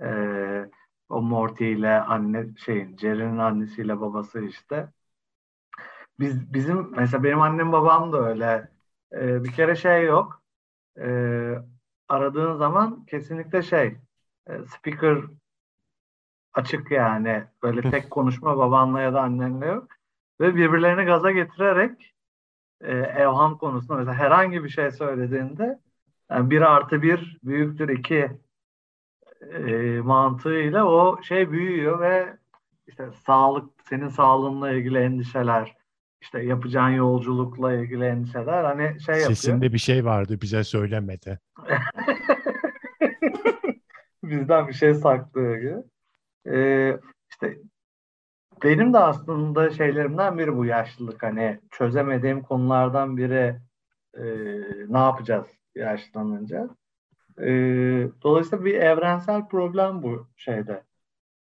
Ee, 0.00 0.70
o 1.08 1.22
Morty 1.22 1.72
ile 1.72 2.00
anne 2.00 2.46
şeyin 2.56 2.96
Jerry'nin 2.96 3.38
annesiyle 3.38 4.00
babası 4.00 4.40
işte. 4.44 4.88
Biz 6.20 6.52
bizim 6.54 6.90
mesela 6.96 7.24
benim 7.24 7.40
annem 7.40 7.72
babam 7.72 8.12
da 8.12 8.28
öyle. 8.28 8.68
Ee, 9.12 9.44
bir 9.44 9.52
kere 9.52 9.76
şey 9.76 10.04
yok. 10.04 10.42
Ee, 10.98 11.54
aradığın 12.08 12.56
zaman 12.56 13.06
kesinlikle 13.06 13.62
şey 13.62 13.96
speaker 14.46 15.18
açık 16.54 16.90
yani. 16.90 17.44
Böyle 17.62 17.90
tek 17.90 18.10
konuşma 18.10 18.58
babanla 18.58 19.00
ya 19.00 19.14
da 19.14 19.20
annenle 19.20 19.66
yok. 19.66 19.88
Ve 20.40 20.54
birbirlerini 20.54 21.04
gaza 21.04 21.30
getirerek 21.30 22.14
e, 22.80 22.92
evham 22.92 23.58
konusunda 23.58 23.94
mesela 23.94 24.14
herhangi 24.14 24.64
bir 24.64 24.68
şey 24.68 24.90
söylediğinde 24.90 25.78
yani 26.30 26.50
bir 26.50 26.60
artı 26.60 27.02
bir 27.02 27.38
büyüktür 27.44 27.88
iki 27.88 28.30
e, 29.50 30.00
mantığıyla 30.00 30.84
o 30.84 31.22
şey 31.22 31.50
büyüyor 31.50 32.00
ve 32.00 32.36
işte 32.86 33.10
sağlık, 33.26 33.70
senin 33.88 34.08
sağlığınla 34.08 34.70
ilgili 34.70 34.98
endişeler, 34.98 35.76
işte 36.20 36.42
yapacağın 36.42 36.90
yolculukla 36.90 37.72
ilgili 37.72 38.04
endişeler 38.04 38.64
hani 38.64 39.00
şey 39.00 39.14
yapıyor. 39.14 39.28
Sesinde 39.28 39.72
bir 39.72 39.78
şey 39.78 40.04
vardı 40.04 40.38
bize 40.42 40.64
söylemedi. 40.64 41.40
bizden 44.22 44.68
bir 44.68 44.72
şey 44.72 44.94
saklıyor 44.94 45.56
gibi. 45.56 45.76
Ee, 46.56 46.98
işte 47.30 47.58
benim 48.62 48.92
de 48.92 48.98
aslında 48.98 49.70
şeylerimden 49.70 50.38
biri 50.38 50.56
bu 50.56 50.64
yaşlılık. 50.64 51.22
Hani 51.22 51.60
çözemediğim 51.70 52.42
konulardan 52.42 53.16
biri 53.16 53.60
e, 54.14 54.24
ne 54.88 54.98
yapacağız 54.98 55.46
yaşlanınca. 55.74 56.68
E, 57.38 57.48
dolayısıyla 58.22 58.64
bir 58.64 58.74
evrensel 58.74 59.48
problem 59.48 60.02
bu 60.02 60.28
şeyde 60.36 60.82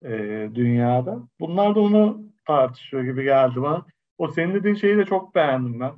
e, 0.04 0.10
dünyada. 0.56 1.20
Bunlar 1.40 1.76
da 1.76 1.80
onu 1.80 2.24
tartışıyor 2.46 3.04
gibi 3.04 3.24
geldi 3.24 3.62
bana. 3.62 3.86
O 4.18 4.28
senin 4.28 4.54
dediğin 4.54 4.76
şeyi 4.76 4.98
de 4.98 5.06
çok 5.06 5.36
beğendim 5.36 5.80
ben. 5.80 5.94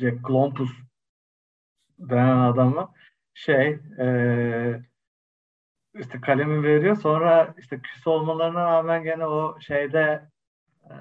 Jack 0.00 0.26
Clompus 0.28 0.70
denen 1.98 2.38
adamı 2.38 2.92
şey 3.34 3.78
e, 3.98 4.06
işte 5.94 6.20
kalemi 6.20 6.62
veriyor. 6.62 6.96
Sonra 6.96 7.54
işte 7.58 7.80
küs 7.80 8.06
olmalarına 8.06 8.64
rağmen 8.64 9.04
gene 9.04 9.26
o 9.26 9.60
şeyde 9.60 10.28
e, 10.84 10.94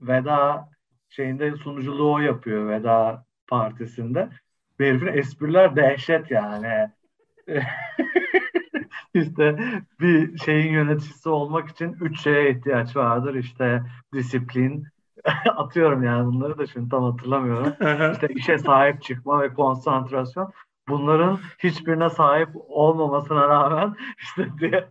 veda 0.00 0.68
şeyinde 1.08 1.56
sunuculuğu 1.56 2.12
o 2.12 2.18
yapıyor 2.18 2.68
veda 2.68 3.24
partisinde. 3.46 4.28
Bu 4.78 4.84
herifin 4.84 5.06
espriler 5.06 5.76
dehşet 5.76 6.30
yani. 6.30 6.90
İşte 9.14 9.58
bir 10.00 10.38
şeyin 10.38 10.72
yöneticisi 10.72 11.28
olmak 11.28 11.68
için 11.68 11.96
üç 12.00 12.20
şeye 12.20 12.50
ihtiyaç 12.50 12.96
vardır. 12.96 13.34
İşte 13.34 13.82
disiplin, 14.12 14.86
atıyorum 15.56 16.02
yani 16.02 16.26
bunları 16.26 16.58
da 16.58 16.66
şimdi 16.66 16.88
tam 16.88 17.04
hatırlamıyorum. 17.04 17.72
İşte 18.12 18.28
işe 18.28 18.58
sahip 18.58 19.02
çıkma 19.02 19.42
ve 19.42 19.54
konsantrasyon 19.54 20.52
bunların 20.90 21.38
hiçbirine 21.58 22.10
sahip 22.10 22.48
olmamasına 22.68 23.48
rağmen 23.48 23.96
işte 24.22 24.48
diye 24.60 24.88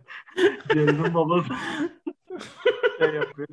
Jason 0.74 1.14
babası 1.14 1.48
şey 2.98 3.14
yapıyor. 3.14 3.48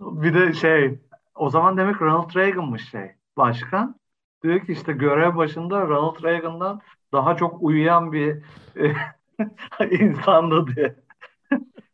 bir 0.00 0.34
de 0.34 0.52
şey 0.52 0.98
o 1.34 1.50
zaman 1.50 1.76
demek 1.76 2.02
Ronald 2.02 2.36
Reagan'mış 2.36 2.90
şey 2.90 3.10
başkan. 3.36 4.00
diyor 4.42 4.60
ki 4.60 4.72
işte 4.72 4.92
görev 4.92 5.36
başında 5.36 5.80
Ronald 5.80 6.22
Reagan'dan 6.22 6.80
daha 7.12 7.36
çok 7.36 7.62
uyuyan 7.62 8.12
bir 8.12 8.36
e, 8.76 8.94
insandı 9.90 10.66
diye 10.76 10.96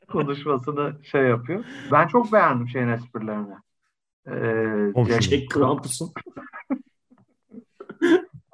konuşmasını 0.09 1.05
şey 1.05 1.23
yapıyor. 1.23 1.65
Ben 1.93 2.07
çok 2.09 2.33
beğendim 2.33 2.69
şeyin 2.69 2.89
esprilerini. 2.89 3.55
Ee, 4.27 5.05
Jack, 5.09 5.23
Jack 5.23 5.51
Krampus'un. 5.51 6.13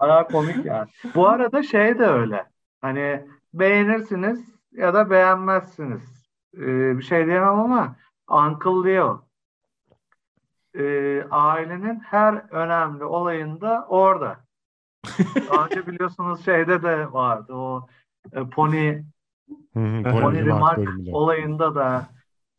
Aa, 0.02 0.26
komik 0.26 0.64
yani. 0.64 0.88
Bu 1.14 1.28
arada 1.28 1.62
şey 1.62 1.98
de 1.98 2.06
öyle. 2.06 2.46
Hani 2.80 3.26
beğenirsiniz 3.54 4.40
ya 4.72 4.94
da 4.94 5.10
beğenmezsiniz. 5.10 6.02
Ee, 6.56 6.98
bir 6.98 7.02
şey 7.02 7.26
diyemem 7.26 7.60
ama 7.60 7.96
Uncle 8.28 8.92
Leo 8.92 9.24
e, 10.74 11.24
ailenin 11.30 12.00
her 12.00 12.34
önemli 12.50 13.04
olayında 13.04 13.86
orada. 13.88 14.36
Daha 15.52 15.64
önce 15.64 15.86
biliyorsunuz 15.86 16.44
şeyde 16.44 16.82
de 16.82 17.12
vardı 17.12 17.54
o 17.54 17.88
e, 18.32 18.48
Pony 18.48 19.02
Pony 19.74 20.46
Remark 20.46 20.88
olayında 21.12 21.74
da 21.74 22.06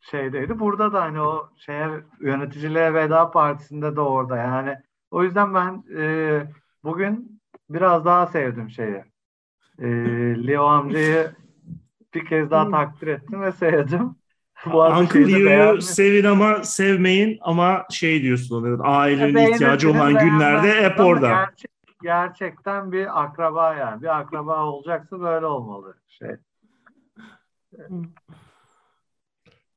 şeydeydi. 0.00 0.58
Burada 0.58 0.92
da 0.92 1.02
hani 1.02 1.20
o 1.20 1.48
şeye 1.56 1.88
yöneticiliğe 2.20 2.94
veda 2.94 3.30
partisinde 3.30 3.96
de 3.96 4.00
orada 4.00 4.36
yani. 4.36 4.76
O 5.10 5.22
yüzden 5.22 5.54
ben 5.54 5.84
e, 5.98 6.42
bugün 6.84 7.33
biraz 7.70 8.04
daha 8.04 8.26
sevdim 8.26 8.70
şeyi. 8.70 9.04
E, 9.78 9.86
Leo 10.46 10.64
amcayı 10.64 11.30
bir 12.14 12.26
kez 12.26 12.50
daha 12.50 12.70
takdir 12.70 13.06
ettim 13.06 13.42
ve 13.42 13.52
sevdim. 13.52 14.16
Bu 14.72 14.82
Uncle 14.82 15.44
Leo'yu 15.44 15.82
sevin 15.82 16.24
ama 16.24 16.64
sevmeyin 16.64 17.38
ama 17.40 17.86
şey 17.90 18.22
diyorsun 18.22 18.62
ona, 18.62 18.82
ailenin 18.84 19.52
ihtiyacı 19.52 19.90
olan 19.90 20.18
günlerde 20.18 20.82
hep 20.82 21.00
orada. 21.00 21.28
gerçek- 21.28 21.70
gerçekten 22.02 22.92
bir 22.92 23.22
akraba 23.22 23.74
yani. 23.74 24.02
Bir 24.02 24.18
akraba 24.18 24.64
olacaksa 24.64 25.20
böyle 25.20 25.46
olmalı 25.46 25.94
şey. 26.08 26.30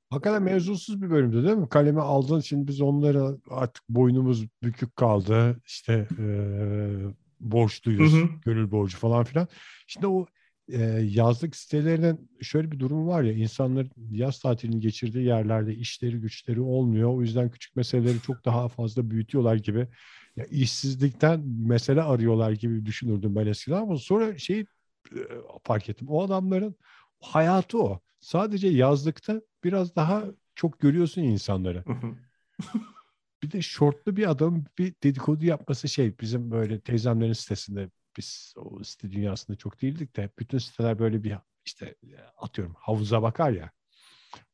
Hakikaten 0.09 0.43
mevzusuz 0.43 1.01
bir 1.01 1.09
bölümdü 1.09 1.43
değil 1.43 1.57
mi? 1.57 1.69
Kaleme 1.69 2.01
aldın 2.01 2.39
şimdi 2.39 2.67
biz 2.67 2.81
onlara 2.81 3.29
artık 3.49 3.89
boynumuz 3.89 4.45
bükük 4.63 4.95
kaldı. 4.95 5.57
İşte 5.65 6.07
eee 6.19 7.13
borçluyuz, 7.39 8.13
Hı 8.13 8.17
hı. 8.17 8.29
gönül 8.45 8.71
borcu 8.71 8.97
falan 8.97 9.23
filan. 9.23 9.47
Şimdi 9.87 10.07
o 10.07 10.25
eee, 10.67 10.79
yazlık 11.09 11.55
sitelerinin 11.55 12.29
şöyle 12.41 12.71
bir 12.71 12.79
durum 12.79 13.07
var 13.07 13.23
ya 13.23 13.33
insanların 13.33 13.91
yaz 14.11 14.39
tatilini 14.39 14.79
geçirdiği 14.79 15.25
yerlerde 15.25 15.75
işleri 15.75 16.17
güçleri 16.17 16.61
olmuyor. 16.61 17.13
O 17.13 17.21
yüzden 17.21 17.49
küçük 17.51 17.75
meseleleri 17.75 18.21
çok 18.21 18.45
daha 18.45 18.67
fazla 18.67 19.09
büyütüyorlar 19.09 19.55
gibi. 19.55 19.87
Ya 20.35 20.45
işsizlikten 20.45 21.43
mesele 21.47 22.01
arıyorlar 22.01 22.51
gibi 22.51 22.85
düşünürdüm 22.85 23.35
ben 23.35 23.47
eskiden 23.47 23.77
ama 23.81 23.97
sonra 23.97 24.37
şey 24.37 24.59
e, 24.59 25.19
fark 25.63 25.89
ettim. 25.89 26.07
O 26.09 26.23
adamların 26.23 26.75
hayatı 27.21 27.83
o. 27.83 27.99
Sadece 28.19 28.67
yazlıkta 28.67 29.41
biraz 29.63 29.95
daha 29.95 30.23
çok 30.55 30.79
görüyorsun 30.79 31.21
insanları. 31.21 31.83
Bir 33.43 33.51
de 33.51 33.61
şortlu 33.61 34.15
bir 34.15 34.29
adam 34.29 34.65
bir 34.77 34.93
dedikodu 35.03 35.45
yapması 35.45 35.89
şey 35.89 36.19
bizim 36.19 36.51
böyle 36.51 36.79
teyzemlerin 36.81 37.33
sitesinde 37.33 37.89
biz 38.17 38.53
o 38.57 38.83
site 38.83 39.11
dünyasında 39.11 39.57
çok 39.57 39.81
değildik 39.81 40.15
de 40.15 40.29
bütün 40.39 40.57
siteler 40.57 40.99
böyle 40.99 41.23
bir 41.23 41.35
işte 41.65 41.95
atıyorum 42.37 42.75
havuza 42.79 43.21
bakar 43.21 43.51
ya. 43.51 43.71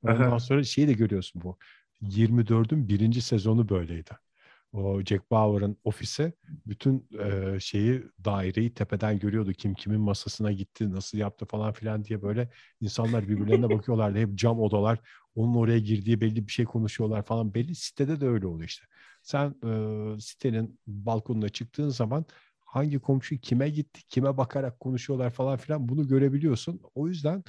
Ondan 0.02 0.38
sonra 0.38 0.64
şeyi 0.64 0.88
de 0.88 0.94
görüyorsun 0.94 1.42
bu. 1.42 1.58
24'ün 2.02 2.90
birinci 2.90 3.22
sezonu 3.22 3.70
böyleydi. 3.70 4.12
O 4.74 5.02
Jack 5.02 5.32
Bauer'ın 5.32 5.78
ofisi 5.84 6.34
bütün 6.66 7.08
e, 7.20 7.60
şeyi 7.60 8.04
daireyi 8.26 8.74
tepeden 8.74 9.20
görüyordu. 9.20 9.54
Kim 9.54 9.74
kimin 9.74 10.00
masasına 10.00 10.52
gitti, 10.52 10.92
nasıl 10.92 11.18
yaptı 11.18 11.46
falan 11.46 11.74
filan 11.74 12.06
diye 12.06 12.22
böyle 12.22 12.50
insanlar 12.82 13.28
birbirlerine 13.28 13.70
bakıyorlardı. 13.72 14.18
Hep 14.20 14.36
cam 14.36 14.60
odalar. 14.60 15.00
Onun 15.36 15.56
oraya 15.56 15.80
girdiği 15.80 16.22
belli 16.22 16.48
bir 16.48 16.52
şey 16.52 16.66
konuşuyorlar 16.66 17.24
falan. 17.24 17.54
Belli 17.54 17.76
sitede 17.76 18.22
de 18.22 18.28
öyle 18.28 18.48
oluyor 18.48 18.70
işte. 18.70 18.86
Sen 19.24 19.56
e, 19.66 20.20
sitenin 20.20 20.80
balkonuna 20.88 21.50
çıktığın 21.50 21.90
zaman 21.90 22.26
hangi 22.60 23.00
komşu 23.00 23.38
kime 23.38 23.70
gitti, 23.70 24.02
kime 24.08 24.38
bakarak 24.38 24.80
konuşuyorlar 24.80 25.30
falan 25.30 25.58
filan 25.58 25.90
bunu 25.90 26.08
görebiliyorsun. 26.08 26.82
O 26.96 27.08
yüzden 27.08 27.44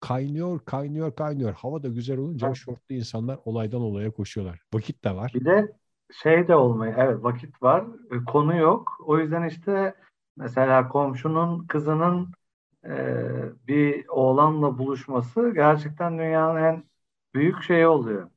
kaynıyor, 0.00 0.64
kaynıyor, 0.64 1.14
kaynıyor. 1.14 1.54
Hava 1.54 1.82
da 1.82 1.88
güzel 1.88 2.18
olunca 2.18 2.46
Evet. 2.46 2.56
şortlu 2.56 2.94
insanlar 2.94 3.38
olaydan 3.44 3.80
olaya 3.80 4.10
koşuyorlar. 4.10 4.60
Vakit 4.74 5.04
de 5.04 5.14
var. 5.14 5.32
Bir 5.34 5.44
de 5.44 5.80
şey 6.12 6.48
de 6.48 6.54
olmayı, 6.54 6.94
evet 6.98 7.24
vakit 7.24 7.62
var, 7.62 7.84
e, 8.10 8.24
konu 8.24 8.56
yok. 8.56 8.96
O 9.04 9.18
yüzden 9.18 9.44
işte 9.48 9.94
mesela 10.36 10.88
komşunun 10.88 11.66
kızının 11.66 12.32
e, 12.84 12.94
bir 13.68 14.08
oğlanla 14.08 14.78
buluşması 14.78 15.52
gerçekten 15.54 16.18
dünyanın 16.18 16.62
en 16.62 16.84
büyük 17.34 17.62
şeyi 17.62 17.86
oluyor. 17.86 18.30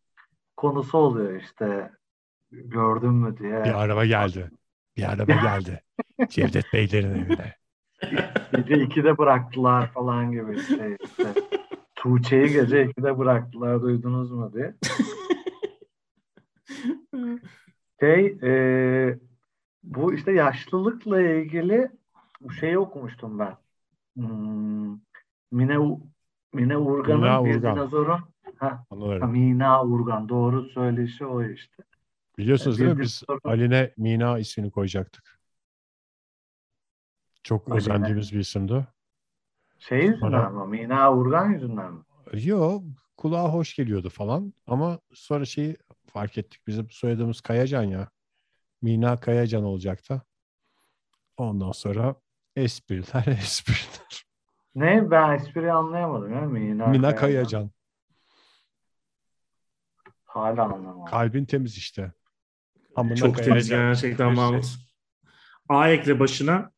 Konusu 0.58 0.98
oluyor 0.98 1.42
işte. 1.42 1.92
Gördün 2.52 3.14
mü 3.14 3.38
diye. 3.38 3.64
Bir 3.64 3.84
araba 3.84 4.06
geldi. 4.06 4.52
Bir 4.98 5.14
araba 5.14 5.32
geldi. 5.44 5.82
Cevdet 6.30 6.66
Beylerin 6.74 7.16
evine. 7.16 7.56
Gece 8.52 8.74
2'de 8.74 9.18
bıraktılar 9.18 9.92
falan 9.92 10.32
gibi 10.32 10.60
şey 10.60 10.98
işte. 11.04 11.34
Tuğçe'yi 11.96 12.54
gece 12.54 12.86
2'de 12.86 13.18
bıraktılar 13.18 13.82
duydunuz 13.82 14.32
mu 14.32 14.54
diye. 14.54 14.76
Şey, 18.04 18.38
e, 18.44 19.20
bu 19.84 20.14
işte 20.14 20.32
yaşlılıkla 20.32 21.22
ilgili 21.22 21.92
şeyi 22.60 22.78
okumuştum 22.78 23.40
ben. 23.40 23.58
Hmm, 24.16 24.92
Mine, 25.52 25.78
Mine 26.54 26.78
Urgan'ın 26.78 27.22
Mina 27.22 27.46
bir 27.46 27.56
Urgan. 27.56 27.76
dinozorun 27.76 28.20
ha. 28.58 28.86
Mina 29.28 29.84
Urgan 29.86 30.30
doğru 30.30 30.64
söyleşi 30.70 31.26
o 31.26 31.44
işte. 31.44 31.84
Biliyorsunuz 32.38 32.78
Bir 32.80 32.86
değil 32.86 32.96
mi? 32.96 33.02
Biz 33.02 33.24
dinozorun- 33.30 33.50
Aline 33.50 33.94
Mina 33.98 34.40
ismini 34.40 34.72
koyacaktık. 34.72 35.40
Çok 37.44 37.68
Aline. 37.68 37.78
özendiğimiz 37.78 38.34
bir 38.34 38.40
isimdi. 38.40 38.88
Şey 39.80 40.06
yüzünden 40.06 40.32
Bana- 40.32 40.50
mi? 40.66 40.72
Mina 40.72 41.14
Urgan 41.18 41.50
yüzünden 41.52 41.94
mi? 41.94 42.00
Yo 42.34 42.82
kulağa 43.18 43.54
hoş 43.54 43.76
geliyordu 43.76 44.10
falan 44.10 44.54
ama 44.68 45.00
sonra 45.14 45.46
şeyi 45.46 45.78
fark 46.14 46.38
ettik. 46.38 46.68
Bizim 46.68 46.90
soyadımız 46.92 47.42
Kayacan 47.42 47.84
ya. 47.84 48.08
Mina 48.82 49.20
Kayacan 49.20 49.64
olacaktı. 49.64 50.22
Ondan 51.38 51.72
sonra 51.72 52.16
espriler 52.56 53.28
espriler. 53.42 54.24
Ne? 54.76 55.12
Ben 55.12 55.32
espriyi 55.36 55.72
anlayamadım 55.72 56.34
ya. 56.34 56.42
Mina, 56.42 56.88
Mina 56.88 57.16
Kayacan. 57.16 57.20
Kayacan. 57.20 57.72
Hala 60.24 60.64
anlamadım. 60.64 61.06
Kalbin 61.06 61.46
temiz 61.46 61.78
işte. 61.78 62.12
Amına 62.96 63.16
Çok 63.16 63.38
temiz 63.44 63.70
Kayacan. 63.70 63.88
gerçekten 63.90 64.30
Bir 64.32 64.36
şey. 64.36 64.44
Mahmut. 64.44 64.66
A 65.70 65.90
ekle 65.90 66.20
başına. 66.20 66.72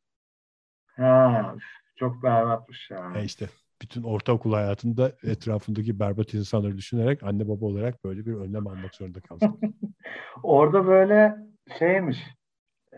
Ha, 0.95 1.55
çok 1.95 2.23
berbatmış 2.23 2.91
ya. 2.91 3.13
E 3.15 3.23
işte 3.23 3.49
bütün 3.81 4.03
ortaokul 4.03 4.53
hayatında 4.53 5.11
etrafındaki 5.23 5.99
berbat 5.99 6.33
insanları 6.33 6.77
düşünerek 6.77 7.23
anne 7.23 7.47
baba 7.47 7.65
olarak 7.65 8.05
böyle 8.05 8.25
bir 8.25 8.33
önlem 8.33 8.67
almak 8.67 8.95
zorunda 8.95 9.19
kaldım. 9.19 9.59
Orada 10.43 10.87
böyle 10.87 11.35
şeymiş 11.79 12.17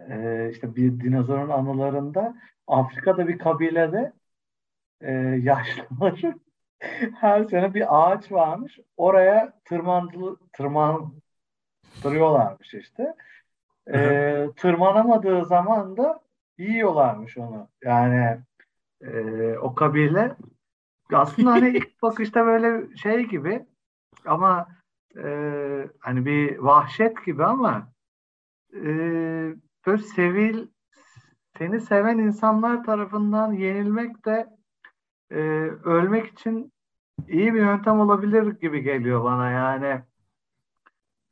e, 0.10 0.50
işte 0.52 0.76
bir 0.76 1.00
dinozorun 1.00 1.50
anılarında 1.50 2.36
Afrika'da 2.68 3.28
bir 3.28 3.38
kabilede 3.38 4.14
e, 5.04 5.10
her 7.16 7.44
sene 7.44 7.74
bir 7.74 7.86
ağaç 7.90 8.32
varmış. 8.32 8.80
Oraya 8.98 9.54
tırmandı, 9.66 10.38
tırmandırıyorlarmış 10.54 12.74
işte. 12.74 13.14
E, 13.94 14.46
tırmanamadığı 14.56 15.46
zaman 15.46 15.98
da 15.98 16.20
yiyorlarmış 16.58 17.38
onu. 17.38 17.70
Yani 17.84 18.38
e, 19.02 19.12
o 19.58 19.76
kabile 19.76 20.36
aslında 21.14 21.52
hani 21.52 21.70
ilk 21.70 22.02
bakışta 22.02 22.46
böyle 22.46 22.96
şey 22.96 23.24
gibi 23.24 23.66
ama 24.26 24.68
e, 25.18 25.90
hani 26.00 26.26
bir 26.26 26.58
vahşet 26.58 27.26
gibi 27.26 27.46
ama 27.46 27.88
e, 28.74 28.86
böyle 29.86 30.04
sevil 30.04 30.68
seni 31.58 31.82
seven 31.82 32.18
insanlar 32.18 32.84
tarafından 32.84 33.54
yenilmek 33.54 34.26
de 34.26 34.48
e, 35.32 35.38
ölmek 35.84 36.28
için 36.28 36.72
iyi 37.28 37.54
bir 37.54 37.60
yöntem 37.60 38.00
olabilir 38.00 38.60
gibi 38.60 38.82
geliyor 38.82 39.24
bana. 39.24 39.50
Yani 39.50 40.02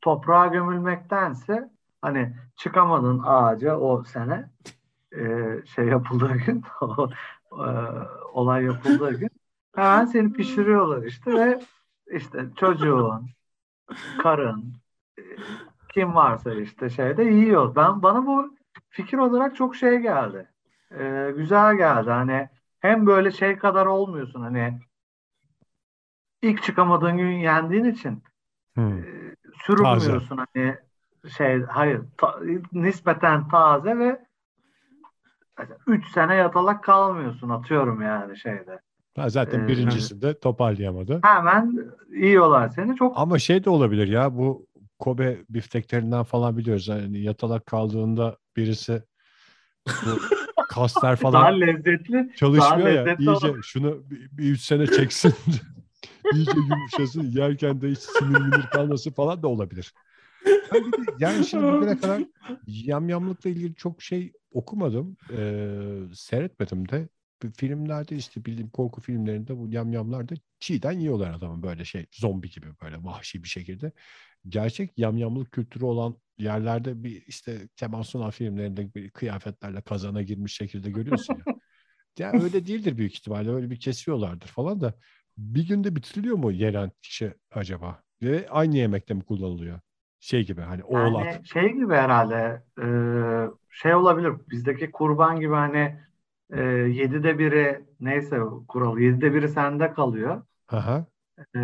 toprağa 0.00 0.46
gömülmektense 0.46 1.70
hani 2.02 2.36
çıkamadın 2.56 3.22
ağaca 3.24 3.76
o 3.76 4.04
sene 4.04 4.50
e, 5.12 5.22
şey 5.66 5.86
yapıldığı 5.86 6.36
gün 6.36 6.64
o, 6.80 7.10
e, 7.52 7.70
olay 8.32 8.64
yapıldığı 8.64 9.18
gün 9.18 9.30
hemen 9.76 10.04
seni 10.06 10.32
pişiriyorlar 10.32 11.02
işte 11.02 11.32
ve 11.34 11.60
işte 12.10 12.46
çocuğun 12.56 13.28
karın 14.16 14.74
kim 15.94 16.14
varsa 16.14 16.54
işte 16.54 16.90
şeyde 16.90 17.22
yiyor. 17.24 17.76
Ben 17.76 18.02
bana 18.02 18.26
bu 18.26 18.56
fikir 18.90 19.18
olarak 19.18 19.56
çok 19.56 19.76
şey 19.76 19.98
geldi. 19.98 20.48
Ee, 20.98 21.32
güzel 21.36 21.76
geldi. 21.76 22.10
Hani 22.10 22.48
hem 22.80 23.06
böyle 23.06 23.30
şey 23.30 23.58
kadar 23.58 23.86
olmuyorsun 23.86 24.40
hani 24.42 24.80
ilk 26.42 26.62
çıkamadığın 26.62 27.18
gün 27.18 27.30
yendiğin 27.32 27.84
için 27.84 28.24
Hmm. 28.76 28.98
e, 28.98 29.06
sürünmüyorsun 29.66 30.36
hani 30.54 30.78
şey 31.38 31.62
hayır 31.62 32.02
ta- 32.18 32.40
nispeten 32.72 33.48
taze 33.48 33.98
ve 33.98 34.26
3 35.86 36.08
sene 36.12 36.34
yatalak 36.34 36.84
kalmıyorsun 36.84 37.48
atıyorum 37.48 38.02
yani 38.02 38.38
şeyde. 38.38 38.80
Zaten 39.26 39.64
Ee, 39.64 39.68
birincisinde 39.68 40.38
toparlayamadı. 40.38 41.20
Hemen 41.22 41.78
yiyorlar 42.16 42.68
seni. 42.68 42.96
Çok 42.96 43.12
Ama 43.18 43.38
şey 43.38 43.64
de 43.64 43.70
olabilir 43.70 44.08
ya 44.08 44.36
bu 44.36 44.66
Kobe 44.98 45.38
bifteklerinden 45.50 46.22
falan 46.22 46.56
biliyoruz. 46.56 46.88
Yani 46.88 47.20
yatalak 47.20 47.66
kaldığında 47.66 48.36
birisi 48.56 49.02
bu 49.86 49.92
kaslar 50.68 51.02
daha 51.02 51.16
falan 51.16 51.60
lezzetli. 51.60 52.32
çalışmıyor 52.36 52.88
ya. 52.88 53.04
lezzetli 53.04 53.24
iyice 53.24 53.50
olur. 53.50 53.62
şunu 53.62 54.10
bir, 54.10 54.28
bir 54.32 54.50
üç 54.50 54.60
sene 54.60 54.86
çeksin. 54.86 55.34
iyice 56.34 56.60
yumuşasın. 56.68 57.22
Yerken 57.22 57.80
de 57.80 57.90
hiç 57.90 57.98
sinir 57.98 58.38
minir 58.38 58.66
kalması 58.72 59.10
falan 59.10 59.42
da 59.42 59.48
olabilir. 59.48 59.92
De 60.46 60.82
yani 61.18 61.46
şimdi 61.46 61.72
bugüne 61.72 61.98
kadar 61.98 62.22
yamyamlıkla 62.66 63.50
ilgili 63.50 63.74
çok 63.74 64.02
şey 64.02 64.32
okumadım. 64.52 65.16
Ee, 65.36 65.98
seyretmedim 66.14 66.88
de. 66.88 67.08
Filmlerde 67.56 68.16
işte 68.16 68.44
bildiğim 68.44 68.70
korku 68.70 69.00
filmlerinde 69.00 69.58
bu 69.58 69.68
yamyamlar 69.68 70.28
da 70.28 70.34
çiğden 70.60 70.92
yiyorlar 70.92 71.30
adamı 71.34 71.62
böyle 71.62 71.84
şey 71.84 72.06
zombi 72.12 72.50
gibi 72.50 72.66
böyle 72.82 72.96
vahşi 73.04 73.42
bir 73.42 73.48
şekilde. 73.48 73.92
Gerçek 74.48 74.98
yamyamlık 74.98 75.52
kültürü 75.52 75.84
olan 75.84 76.16
yerlerde 76.38 77.04
bir 77.04 77.22
işte 77.26 77.68
Kemal 77.76 78.02
Sunal 78.02 78.30
filmlerinde 78.30 78.94
bir 78.94 79.10
kıyafetlerle 79.10 79.80
kazana 79.80 80.22
girmiş 80.22 80.56
şekilde 80.56 80.90
görüyorsun 80.90 81.34
ya. 81.34 81.44
Yani 82.18 82.42
öyle 82.42 82.66
değildir 82.66 82.98
büyük 82.98 83.14
ihtimalle. 83.14 83.50
Öyle 83.50 83.70
bir 83.70 83.80
kesiyorlardır 83.80 84.46
falan 84.46 84.80
da. 84.80 84.94
Bir 85.38 85.68
günde 85.68 85.96
bitiriliyor 85.96 86.36
mu 86.36 86.52
yenen 86.52 86.90
kişi 87.02 87.34
acaba? 87.50 88.02
Ve 88.22 88.46
aynı 88.50 88.76
yemekte 88.76 89.14
mi 89.14 89.24
kullanılıyor? 89.24 89.80
Şey 90.20 90.46
gibi 90.46 90.60
hani 90.60 90.84
oğlak. 90.84 91.26
Yani 91.26 91.46
şey 91.46 91.72
gibi 91.72 91.94
herhalde 91.94 92.62
e, 92.82 92.86
şey 93.70 93.94
olabilir 93.94 94.32
bizdeki 94.50 94.90
kurban 94.90 95.40
gibi 95.40 95.54
hani 95.54 96.00
e, 96.52 96.62
yedide 96.64 97.38
biri 97.38 97.84
neyse 98.00 98.40
kural 98.68 98.98
yedide 98.98 99.34
biri 99.34 99.48
sende 99.48 99.92
kalıyor. 99.94 100.42
Aha. 100.68 101.06
E, 101.54 101.58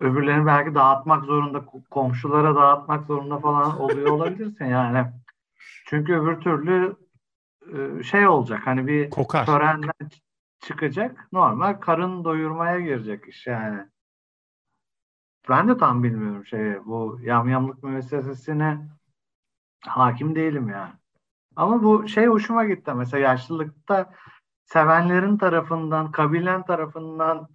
öbürlerini 0.00 0.46
belki 0.46 0.74
dağıtmak 0.74 1.24
zorunda 1.24 1.58
ko- 1.58 1.88
komşulara 1.90 2.54
dağıtmak 2.56 3.06
zorunda 3.06 3.38
falan 3.40 3.80
oluyor 3.80 4.08
olabilirsin 4.12 4.64
yani. 4.64 5.06
Çünkü 5.86 6.14
öbür 6.14 6.40
türlü 6.40 6.96
e, 8.00 8.04
şey 8.04 8.28
olacak 8.28 8.60
hani 8.66 8.86
bir 8.86 9.10
Kokar. 9.10 9.46
törenden 9.46 9.92
çıkacak 10.60 11.28
normal 11.32 11.74
karın 11.74 12.24
doyurmaya 12.24 12.80
girecek 12.80 13.28
iş 13.28 13.46
yani. 13.48 13.86
Ben 15.48 15.68
de 15.68 15.76
tam 15.76 16.02
bilmiyorum 16.02 16.46
şeyi 16.46 16.86
bu 16.86 17.18
yamyamlık 17.22 17.82
müessesesine 17.82 18.88
hakim 19.86 20.34
değilim 20.36 20.68
yani. 20.68 20.92
Ama 21.56 21.82
bu 21.82 22.08
şey 22.08 22.26
hoşuma 22.26 22.64
gitti 22.64 22.94
mesela 22.94 23.20
yaşlılıkta 23.20 24.10
sevenlerin 24.64 25.36
tarafından, 25.38 26.12
kabilen 26.12 26.64
tarafından 26.64 27.48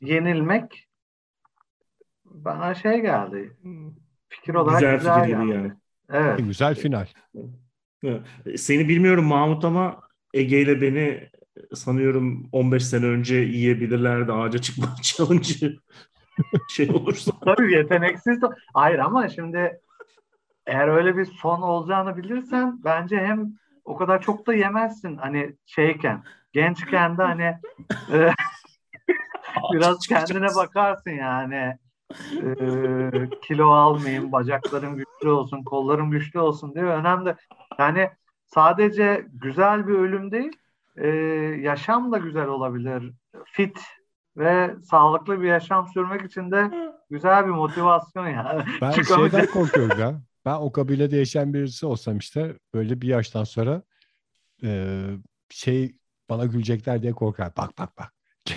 yenilmek 0.00 0.88
bana 2.24 2.74
şey 2.74 3.00
geldi. 3.00 3.56
Fikir 4.28 4.54
olarak 4.54 4.80
Güzel 4.80 4.96
güzel, 4.98 5.24
fikir 5.24 5.36
geldi. 5.36 5.50
yani. 5.52 5.72
Evet. 6.10 6.38
Güzel 6.38 6.74
final. 6.74 7.06
Seni 8.56 8.88
bilmiyorum 8.88 9.24
Mahmut 9.24 9.64
ama 9.64 10.00
Ege 10.34 10.60
ile 10.60 10.80
beni 10.80 11.30
sanıyorum 11.74 12.48
15 12.52 12.84
sene 12.86 13.06
önce 13.06 13.36
yiyebilirlerdi 13.36 14.32
ağaca 14.32 14.58
çıkma 14.58 14.86
challenge'ı 15.02 15.76
şey 16.76 16.90
olursa. 16.90 17.32
Tabii 17.44 17.72
yeteneksiz 17.72 18.42
de. 18.42 18.46
Hayır 18.74 18.98
ama 18.98 19.28
şimdi 19.28 19.80
eğer 20.70 20.88
öyle 20.88 21.16
bir 21.16 21.24
son 21.24 21.62
olacağını 21.62 22.16
bilirsen 22.16 22.80
bence 22.84 23.16
hem 23.16 23.52
o 23.84 23.96
kadar 23.96 24.22
çok 24.22 24.46
da 24.46 24.54
yemezsin 24.54 25.16
hani 25.16 25.56
şeyken 25.66 26.22
gençken 26.52 27.18
de 27.18 27.22
hani 27.22 27.54
e, 28.12 28.30
biraz 29.72 29.98
kendine 30.06 30.54
bakarsın 30.54 31.10
yani. 31.10 31.78
E, 32.32 32.54
kilo 33.42 33.70
almayayım 33.70 34.32
bacaklarım 34.32 34.96
güçlü 34.96 35.30
olsun 35.30 35.64
kollarım 35.64 36.10
güçlü 36.10 36.40
olsun 36.40 36.74
diye 36.74 36.84
önemli. 36.84 37.34
Yani 37.78 38.10
sadece 38.46 39.26
güzel 39.32 39.86
bir 39.86 39.94
ölüm 39.94 40.30
değil 40.30 40.52
e, 40.96 41.08
yaşam 41.60 42.12
da 42.12 42.18
güzel 42.18 42.46
olabilir. 42.46 43.12
Fit 43.44 43.80
ve 44.36 44.74
sağlıklı 44.90 45.40
bir 45.40 45.48
yaşam 45.48 45.88
sürmek 45.88 46.22
için 46.24 46.50
de 46.50 46.70
güzel 47.10 47.46
bir 47.46 47.50
motivasyon 47.50 48.26
yani. 48.28 48.64
Ben 48.80 48.90
Çıkamayacak- 48.90 49.30
şeyden 49.30 49.46
korkuyorum 49.52 50.00
ya. 50.00 50.20
Ben 50.44 50.54
o 50.54 50.72
kabilede 50.72 51.16
yaşayan 51.16 51.54
birisi 51.54 51.86
olsam 51.86 52.18
işte 52.18 52.58
böyle 52.74 53.00
bir 53.00 53.08
yaştan 53.08 53.44
sonra 53.44 53.82
e, 54.62 55.02
şey 55.50 55.94
bana 56.30 56.46
gülecekler 56.46 57.02
diye 57.02 57.12
korkar. 57.12 57.56
Bak 57.56 57.78
bak 57.78 57.98
bak. 57.98 58.12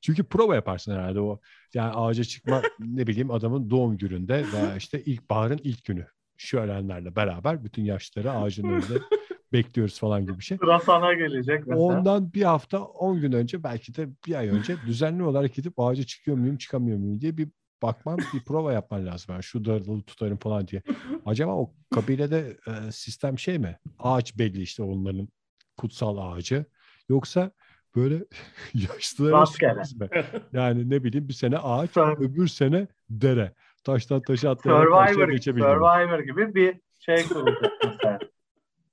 Çünkü 0.00 0.24
prova 0.24 0.54
yaparsın 0.54 0.92
herhalde 0.92 1.20
o. 1.20 1.40
Yani 1.74 1.92
ağaca 1.94 2.24
çıkma 2.24 2.62
ne 2.78 3.06
bileyim 3.06 3.30
adamın 3.30 3.70
doğum 3.70 3.98
gününde 3.98 4.44
veya 4.52 4.76
işte 4.76 5.04
ilkbaharın 5.04 5.60
ilk 5.62 5.84
günü. 5.84 6.06
Şölenlerle 6.36 7.16
beraber 7.16 7.64
bütün 7.64 7.84
yaşları 7.84 8.32
ağacın 8.32 8.64
önünde 8.64 9.02
bekliyoruz 9.52 9.98
falan 9.98 10.22
gibi 10.26 10.38
bir 10.38 10.44
şey. 10.44 10.58
Sıra 10.58 10.80
sana 10.80 11.14
gelecek 11.14 11.66
mesela. 11.66 11.84
Ondan 11.84 12.32
bir 12.32 12.42
hafta 12.42 12.84
10 12.84 13.20
gün 13.20 13.32
önce 13.32 13.62
belki 13.62 13.94
de 13.94 14.08
bir 14.26 14.34
ay 14.34 14.48
önce 14.48 14.76
düzenli 14.86 15.22
olarak 15.22 15.54
gidip 15.54 15.72
ağaca 15.76 16.02
çıkıyor 16.02 16.36
muyum 16.36 16.56
çıkamıyor 16.56 16.98
muyum 16.98 17.20
diye 17.20 17.36
bir 17.36 17.48
bakman 17.82 18.18
bir 18.34 18.44
prova 18.44 18.72
yapman 18.72 19.06
lazım. 19.06 19.32
Yani 19.34 19.42
şu 19.42 19.64
dalı 19.64 20.02
tutarım 20.02 20.36
falan 20.36 20.68
diye. 20.68 20.82
Acaba 21.26 21.52
o 21.52 21.74
kabilede 21.94 22.56
e, 22.66 22.92
sistem 22.92 23.38
şey 23.38 23.58
mi? 23.58 23.78
Ağaç 23.98 24.38
belli 24.38 24.62
işte 24.62 24.82
onların 24.82 25.28
kutsal 25.76 26.18
ağacı. 26.18 26.64
Yoksa 27.08 27.50
böyle 27.96 28.24
yaşlılara 28.74 29.46
sürpriz 29.46 30.00
mi? 30.00 30.08
Yani 30.52 30.90
ne 30.90 31.04
bileyim 31.04 31.28
bir 31.28 31.34
sene 31.34 31.58
ağaç 31.58 31.96
öbür 31.96 32.48
sene 32.48 32.86
dere. 33.10 33.54
Taştan 33.84 34.22
taşa 34.22 34.50
atlayarak 34.50 35.10
Survivor, 35.10 35.28
geçebildim. 35.28 35.68
Survivor 35.68 36.18
gibi 36.18 36.54
bir 36.54 36.80
şey 36.98 37.28
kurulacak 37.28 37.72
mesela. 37.84 38.18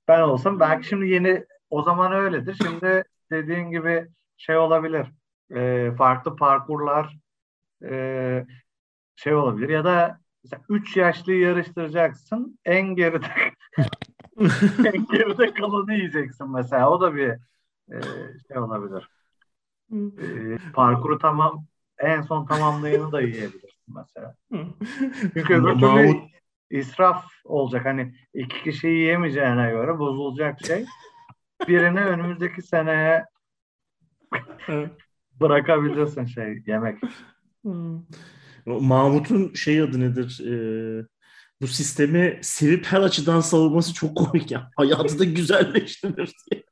Ben 0.08 0.20
olsam 0.20 0.60
belki 0.60 0.88
şimdi 0.88 1.08
yeni 1.08 1.44
o 1.70 1.82
zaman 1.82 2.12
öyledir. 2.12 2.56
Şimdi 2.62 3.04
dediğin 3.30 3.70
gibi 3.70 4.08
şey 4.36 4.56
olabilir. 4.56 5.06
e, 5.54 5.92
farklı 5.98 6.36
parkurlar 6.36 7.16
e, 7.84 8.46
şey 9.16 9.34
olabilir 9.34 9.68
ya 9.68 9.84
da 9.84 10.20
mesela 10.44 10.62
3 10.68 10.96
yaşlıyı 10.96 11.40
yarıştıracaksın. 11.40 12.58
En 12.64 12.86
geride 12.86 13.26
en 14.84 15.06
geride 15.06 15.54
kalanı 15.54 15.94
yiyeceksin 15.94 16.52
mesela. 16.52 16.90
O 16.90 17.00
da 17.00 17.14
bir 17.14 17.28
e, 17.92 17.98
şey 18.48 18.58
olabilir. 18.58 19.08
E, 19.92 20.58
parkuru 20.72 21.18
tamam 21.18 21.66
en 21.98 22.22
son 22.22 22.46
tamamlayanı 22.46 23.12
da 23.12 23.20
yiyebilirsin 23.20 23.94
mesela. 23.96 24.34
Çünkü 25.34 25.54
öbür 25.54 25.80
türlü 25.80 26.20
israf 26.70 27.24
olacak. 27.44 27.84
Hani 27.84 28.14
iki 28.34 28.62
kişi 28.62 28.86
yiyemeyeceğine 28.86 29.70
göre 29.70 29.98
bozulacak 29.98 30.66
şey. 30.66 30.86
Birini 31.68 32.00
önümüzdeki 32.00 32.62
seneye 32.62 33.24
bırakabilirsin 35.40 36.24
şey 36.24 36.62
yemek. 36.66 36.98
Mahmut'un 38.66 39.54
şey 39.54 39.80
adı 39.80 40.00
nedir? 40.00 40.40
Ee, 40.46 41.06
bu 41.60 41.66
sistemi 41.66 42.38
sevip 42.42 42.86
her 42.86 43.00
açıdan 43.00 43.40
savunması 43.40 43.94
çok 43.94 44.16
komik 44.16 44.50
ya. 44.50 44.70
Hayatı 44.76 45.18
da 45.18 45.24
güzelleştirir 45.24 46.32
diye. 46.50 46.62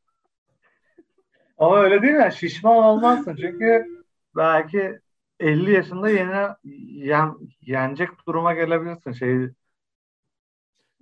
Ama 1.58 1.78
öyle 1.78 2.02
değil 2.02 2.14
mi? 2.14 2.30
Şişman 2.38 2.76
olmazsın. 2.76 3.36
Çünkü 3.36 3.84
belki 4.36 4.98
50 5.40 5.72
yaşında 5.72 6.10
yine 6.10 6.48
yen, 7.06 7.34
yenecek 7.60 8.08
duruma 8.28 8.54
gelebilirsin. 8.54 9.12
Şey, 9.12 9.48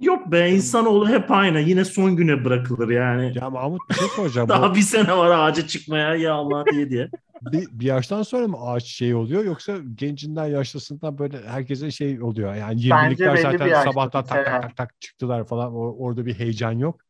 Yok 0.00 0.33
be 0.33 0.50
insanoğlu 0.50 1.09
hep 1.09 1.31
aynı. 1.31 1.61
Yine 1.61 1.85
son 1.85 2.16
güne 2.16 2.44
bırakılır 2.44 2.88
yani. 2.88 3.33
Ya 3.35 3.50
Mahmut 3.50 3.81
bir 3.90 3.94
şey 3.94 4.09
soracağım. 4.09 4.48
Daha 4.48 4.74
bir 4.74 4.81
sene 4.81 5.16
var 5.16 5.31
ağaca 5.31 5.66
çıkmaya 5.66 6.14
ya 6.14 6.35
Allah 6.35 6.64
diye 6.72 6.90
diye. 6.90 7.11
Bir, 7.52 7.68
bir 7.72 7.87
yaştan 7.87 8.22
sonra 8.22 8.48
mı 8.48 8.57
ağaç 8.61 8.85
şey 8.85 9.14
oluyor 9.14 9.44
yoksa 9.44 9.78
gencinden 9.94 10.46
yaşlısından 10.46 11.18
böyle 11.18 11.42
herkese 11.42 11.90
şey 11.90 12.22
oluyor. 12.22 12.55
Yani 12.55 12.81
20'likler 12.81 13.35
belli 13.35 13.52
bir 13.55 13.59
zaten 13.59 13.85
sabahtan 13.85 14.24
tak 14.24 14.46
tak 14.46 14.62
tak 14.62 14.76
tak 14.76 15.00
çıktılar 15.00 15.46
falan. 15.46 15.74
O- 15.74 15.96
orada 15.98 16.26
bir 16.26 16.35
heyecan 16.35 16.72
yok. 16.72 17.00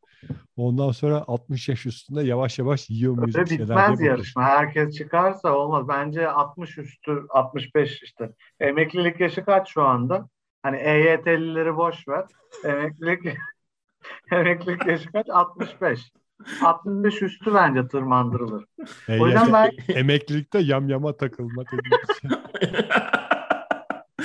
Ondan 0.55 0.91
sonra 0.91 1.23
60 1.27 1.69
yaş 1.69 1.85
üstünde 1.85 2.23
yavaş 2.23 2.59
yavaş 2.59 2.89
yiyor 2.89 3.13
muyuz 3.13 3.35
öyle 3.35 3.49
bitmez 3.49 4.01
yarışma. 4.01 4.43
Herkes 4.43 4.97
çıkarsa 4.97 5.53
olmaz. 5.53 5.87
Bence 5.87 6.29
60 6.29 6.77
üstü, 6.77 7.25
65 7.29 8.03
işte. 8.03 8.29
Emeklilik 8.59 9.19
yaşı 9.19 9.45
kaç 9.45 9.69
şu 9.69 9.83
anda? 9.83 10.29
Hani 10.63 10.77
EYT'lileri 10.77 11.77
boş 11.77 12.07
ver. 12.07 12.25
Emeklilik 12.65 13.19
Emeklilik 14.31 14.85
yaşı 14.85 15.11
kaç? 15.11 15.29
65. 15.29 16.11
65 16.63 17.21
üstü 17.21 17.53
bence 17.53 17.87
tırmandırılır. 17.87 18.65
E, 19.09 19.19
O 19.21 19.27
yüzden 19.27 19.53
ben- 19.53 19.71
emeklilikte 19.95 20.59
yamyama 20.59 21.17
takılma 21.17 21.63
dediğimiz 21.65 22.07
şey. 22.21 22.29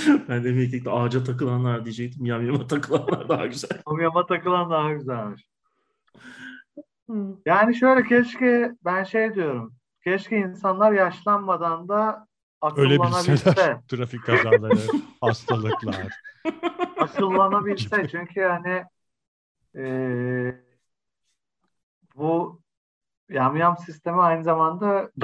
ben 0.29 0.45
de 0.45 0.49
emeklilikte 0.49 0.91
ağaca 0.91 1.25
takılanlar 1.25 1.85
diyecektim. 1.85 2.27
Yamyama 2.27 2.67
takılanlar 2.67 3.29
daha 3.29 3.47
güzel. 3.47 3.71
Yama 4.03 4.27
takılan 4.27 4.71
daha 4.71 4.93
güzelmiş. 4.93 5.45
Yani 7.47 7.75
şöyle 7.77 8.03
keşke 8.09 8.73
ben 8.85 9.05
şey 9.05 9.35
diyorum. 9.35 9.75
Keşke 10.05 10.37
insanlar 10.39 10.93
yaşlanmadan 10.93 11.89
da 11.89 12.27
akıllanabilse. 12.61 13.81
trafik 13.89 14.25
kazaları, 14.27 14.79
hastalıklar. 15.21 16.09
akıllanabilse. 17.01 18.09
Çünkü 18.09 18.41
yani 18.41 18.85
eee, 19.75 20.61
bu 22.19 22.61
yamyam 23.29 23.79
sistemi 23.79 24.21
aynı 24.21 24.45
zamanda 24.45 25.11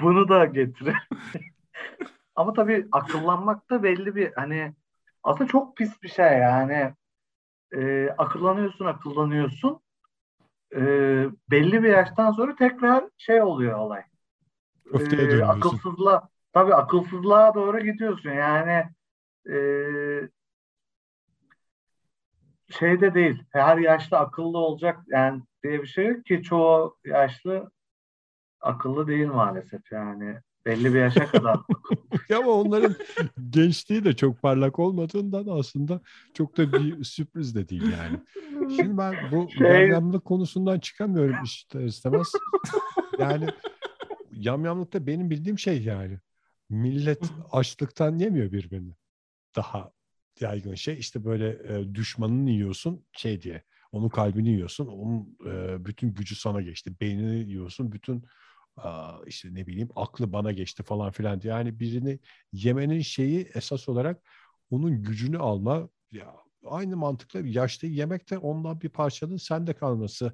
bunu 0.00 0.28
da 0.28 0.44
getirir. 0.44 1.08
Ama 2.36 2.52
tabii 2.52 2.86
akıllanmak 2.92 3.70
da 3.70 3.82
belli 3.82 4.16
bir 4.16 4.32
hani 4.32 4.74
aslında 5.22 5.50
çok 5.50 5.76
pis 5.76 6.02
bir 6.02 6.08
şey 6.08 6.38
yani. 6.38 6.94
Ee, 7.76 8.08
akıllanıyorsun 8.18 8.84
akıllanıyorsun. 8.84 9.80
Ee, 10.74 11.26
belli 11.50 11.82
bir 11.82 11.88
yaştan 11.88 12.32
sonra 12.32 12.56
tekrar 12.56 13.04
şey 13.18 13.42
oluyor 13.42 13.78
olay. 13.78 14.02
Dönüyorsun. 14.94 15.40
akılsızlığa 15.40 16.28
tabii 16.52 16.74
akılsızlığa 16.74 17.54
doğru 17.54 17.80
gidiyorsun. 17.80 18.30
Yani 18.30 18.84
ee, 22.70 22.74
şeyde 22.78 23.14
değil. 23.14 23.42
Her 23.50 23.78
yaşlı 23.78 24.18
akıllı 24.18 24.58
olacak 24.58 25.00
yani 25.06 25.42
diye 25.62 25.82
bir 25.82 25.86
şey 25.86 26.06
yok 26.06 26.24
ki 26.24 26.42
çoğu 26.42 26.96
yaşlı 27.04 27.70
akıllı 28.60 29.06
değil 29.06 29.26
maalesef 29.26 29.92
yani. 29.92 30.38
Belli 30.66 30.94
bir 30.94 30.98
yaşa 30.98 31.26
kadar. 31.26 31.56
Ama 32.36 32.50
onların 32.50 32.94
gençliği 33.50 34.04
de 34.04 34.16
çok 34.16 34.42
parlak 34.42 34.78
olmadığından 34.78 35.46
aslında 35.58 36.00
çok 36.34 36.56
da 36.56 36.72
bir 36.72 37.04
sürpriz 37.04 37.54
de 37.54 37.68
değil 37.68 37.92
yani. 37.92 38.18
Şimdi 38.76 38.98
ben 38.98 39.14
bu 39.32 39.50
Şey- 39.50 39.66
yamyamlık 39.66 40.24
konusundan 40.24 40.78
çıkamıyorum 40.78 41.36
işte 41.44 41.84
istemez. 41.84 42.32
Yani 43.18 43.46
yamyamlıkta 44.32 45.06
benim 45.06 45.30
bildiğim 45.30 45.58
şey 45.58 45.82
yani. 45.82 46.18
Millet 46.70 47.22
açlıktan 47.52 48.18
yemiyor 48.18 48.52
birbirini. 48.52 48.92
Daha 49.56 49.90
yaygın 50.40 50.74
şey 50.74 50.98
işte 50.98 51.24
böyle 51.24 51.48
e, 51.80 51.94
düşmanını 51.94 52.50
yiyorsun 52.50 53.06
şey 53.12 53.42
diye. 53.42 53.62
Onun 53.92 54.08
kalbini 54.08 54.48
yiyorsun. 54.48 54.86
Onun 54.86 55.38
e, 55.46 55.84
bütün 55.84 56.14
gücü 56.14 56.34
sana 56.36 56.62
geçti. 56.62 57.00
Beynini 57.00 57.36
yiyorsun. 57.50 57.92
Bütün 57.92 58.24
işte 59.26 59.54
ne 59.54 59.66
bileyim 59.66 59.88
aklı 59.96 60.32
bana 60.32 60.52
geçti 60.52 60.82
falan 60.82 61.10
filan 61.10 61.40
diye. 61.40 61.52
Yani 61.52 61.80
birini 61.80 62.18
yemenin 62.52 63.00
şeyi 63.00 63.48
esas 63.54 63.88
olarak 63.88 64.22
onun 64.70 65.02
gücünü 65.02 65.38
alma. 65.38 65.88
Ya, 66.12 66.34
aynı 66.64 66.96
mantıkla 66.96 67.40
yaşlı 67.40 67.88
yemek 67.88 68.30
de 68.30 68.38
ondan 68.38 68.80
bir 68.80 68.88
parçanın 68.88 69.36
sende 69.36 69.72
kalması 69.72 70.32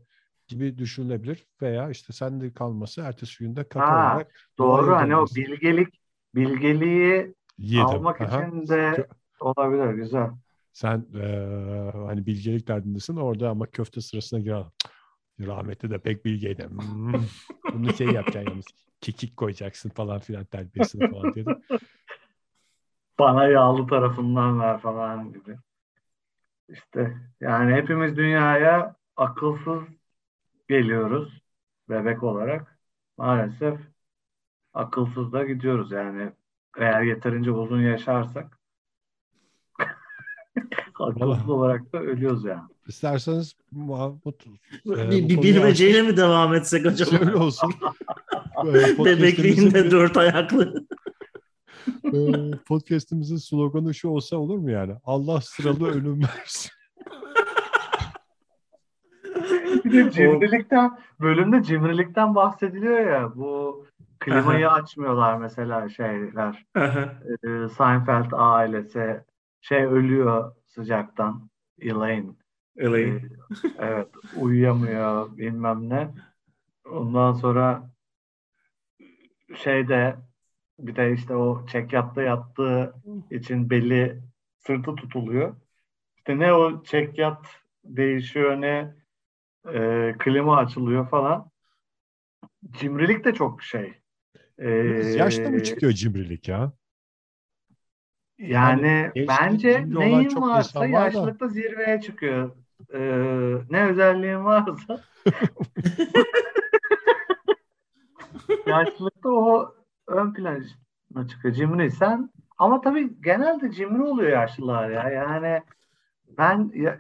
gibi 0.49 0.79
düşünülebilir. 0.79 1.47
Veya 1.63 1.91
işte 1.91 2.13
sende 2.13 2.53
kalması 2.53 3.01
ertesi 3.01 3.39
günde 3.39 3.69
katı 3.69 3.81
Ha, 3.83 3.95
olarak 3.95 4.33
Doğru 4.59 4.97
hani 4.97 5.17
o 5.17 5.27
bilgelik 5.27 6.01
bilgeliği 6.35 7.35
Yedim. 7.59 7.89
almak 7.89 8.21
Aha. 8.21 8.45
için 8.45 8.69
de 8.69 9.07
olabilir 9.41 9.95
güzel. 9.95 10.31
Sen 10.73 11.07
eee, 11.15 11.93
hani 11.95 12.27
bilgelik 12.27 12.69
derdindesin 12.69 13.17
orada 13.17 13.51
ama 13.51 13.67
köfte 13.67 14.01
sırasına 14.01 14.41
gir. 14.41 14.55
Rahmetli 15.41 15.91
de 15.91 15.99
pek 15.99 16.25
bilgeydi. 16.25 16.69
Hmm, 16.69 17.13
bunu 17.75 17.93
şey 17.93 18.07
yapacaksın 18.07 18.51
yalnız. 18.51 18.67
Kekik 19.01 19.37
koyacaksın 19.37 19.91
falan 19.91 20.21
filan 20.21 20.45
terbiyesini 20.45 21.11
falan 21.11 21.35
dedi. 21.35 21.57
Bana 23.19 23.47
yağlı 23.47 23.87
tarafından 23.87 24.61
ver 24.61 24.81
falan 24.81 25.33
gibi. 25.33 25.57
İşte 26.69 27.17
yani 27.41 27.75
hepimiz 27.75 28.17
dünyaya 28.17 28.97
akılsız 29.17 29.83
geliyoruz 30.69 31.43
bebek 31.89 32.23
olarak. 32.23 32.79
Maalesef 33.19 33.81
akılsız 34.75 35.33
da 35.33 35.45
gidiyoruz 35.45 35.93
yani. 35.93 36.33
Eğer 36.79 37.03
yeterince 37.03 37.51
uzun 37.51 37.81
yaşarsak 37.81 38.60
Vallahi. 41.01 41.51
olarak 41.51 41.93
da 41.93 41.99
ölüyoruz 41.99 42.45
yani. 42.45 42.63
İsterseniz 42.89 43.55
Mahmut 43.71 44.47
bu 44.85 44.95
bir, 44.97 45.29
bir 45.29 45.43
bilmeceyle 45.43 46.03
mi 46.03 46.17
devam 46.17 46.55
etsek 46.55 46.87
acaba? 46.87 47.11
Şöyle 47.11 47.35
olsun. 47.35 47.73
Bebekliğinde 49.05 49.85
bir- 49.85 49.91
dört 49.91 50.17
ayaklı. 50.17 50.87
eee, 52.13 52.51
podcast'imizin 52.67 53.37
sloganı 53.37 53.95
şu 53.95 54.09
olsa 54.09 54.37
olur 54.37 54.59
mu 54.59 54.71
yani? 54.71 54.93
Allah 55.05 55.41
sıralı 55.41 55.91
ölüm 55.91 56.23
versin. 56.23 56.71
Bir 59.85 59.93
de 59.93 60.11
cimrilikten 60.11 60.99
bölümde 61.21 61.63
cimrilikten 61.63 62.35
bahsediliyor 62.35 63.01
ya 63.01 63.33
bu 63.37 63.87
klimayı 64.21 64.71
açmıyorlar 64.71 65.37
mesela 65.37 65.89
şeyler. 65.89 66.67
Ee, 66.77 67.69
Seinfeld 67.79 68.31
ailesi 68.33 69.21
şey 69.61 69.85
ölüyor 69.85 70.55
sıcaktan. 70.67 71.51
Elaine. 71.81 72.31
Elaine. 72.77 73.17
Ee, 73.17 73.29
evet 73.79 74.09
uyuyamıyor 74.37 75.37
bilmem 75.37 75.89
ne. 75.89 76.11
Ondan 76.91 77.33
sonra 77.33 77.91
şeyde 79.57 80.17
bir 80.79 80.97
de 80.97 81.13
işte 81.13 81.35
o 81.35 81.67
çekyatta 81.67 82.23
yattığı 82.23 82.95
için 83.31 83.71
belli 83.71 84.23
sırtı 84.59 84.95
tutuluyor. 84.95 85.57
İşte 86.17 86.39
ne 86.39 86.53
o 86.53 86.83
çekyat 86.83 87.47
değişiyor 87.85 88.61
ne 88.61 88.95
e, 89.75 90.15
klima 90.19 90.57
açılıyor 90.57 91.09
falan. 91.09 91.51
Cimrilik 92.71 93.25
de 93.25 93.35
çok 93.35 93.63
şey. 93.63 93.95
Ee, 94.59 94.69
Yaşta 95.17 95.51
mı 95.51 95.63
çıkıyor 95.63 95.93
cimrilik 95.93 96.49
ya? 96.49 96.73
Yani 98.41 99.11
bence 99.17 99.73
cimri 99.73 100.01
neyin 100.01 100.29
çok 100.29 100.43
varsa 100.43 100.81
var 100.81 100.93
da. 100.93 100.99
yaşlılıkta 100.99 101.49
zirveye 101.49 102.01
çıkıyor. 102.01 102.51
Ee, 102.95 103.55
ne 103.71 103.87
özelliğin 103.87 104.45
varsa 104.45 104.97
yaşlılıkta 108.67 109.29
o 109.29 109.75
ön 110.07 110.33
plana 110.33 111.29
çıkıyor. 111.29 111.55
Cimriysen 111.55 112.31
ama 112.59 112.81
tabii 112.81 113.23
genelde 113.23 113.73
cimri 113.73 114.03
oluyor 114.03 114.31
yaşlılar 114.31 114.91
ya. 114.91 115.11
Yani 115.11 115.63
ben 116.39 116.73
e, 116.75 116.99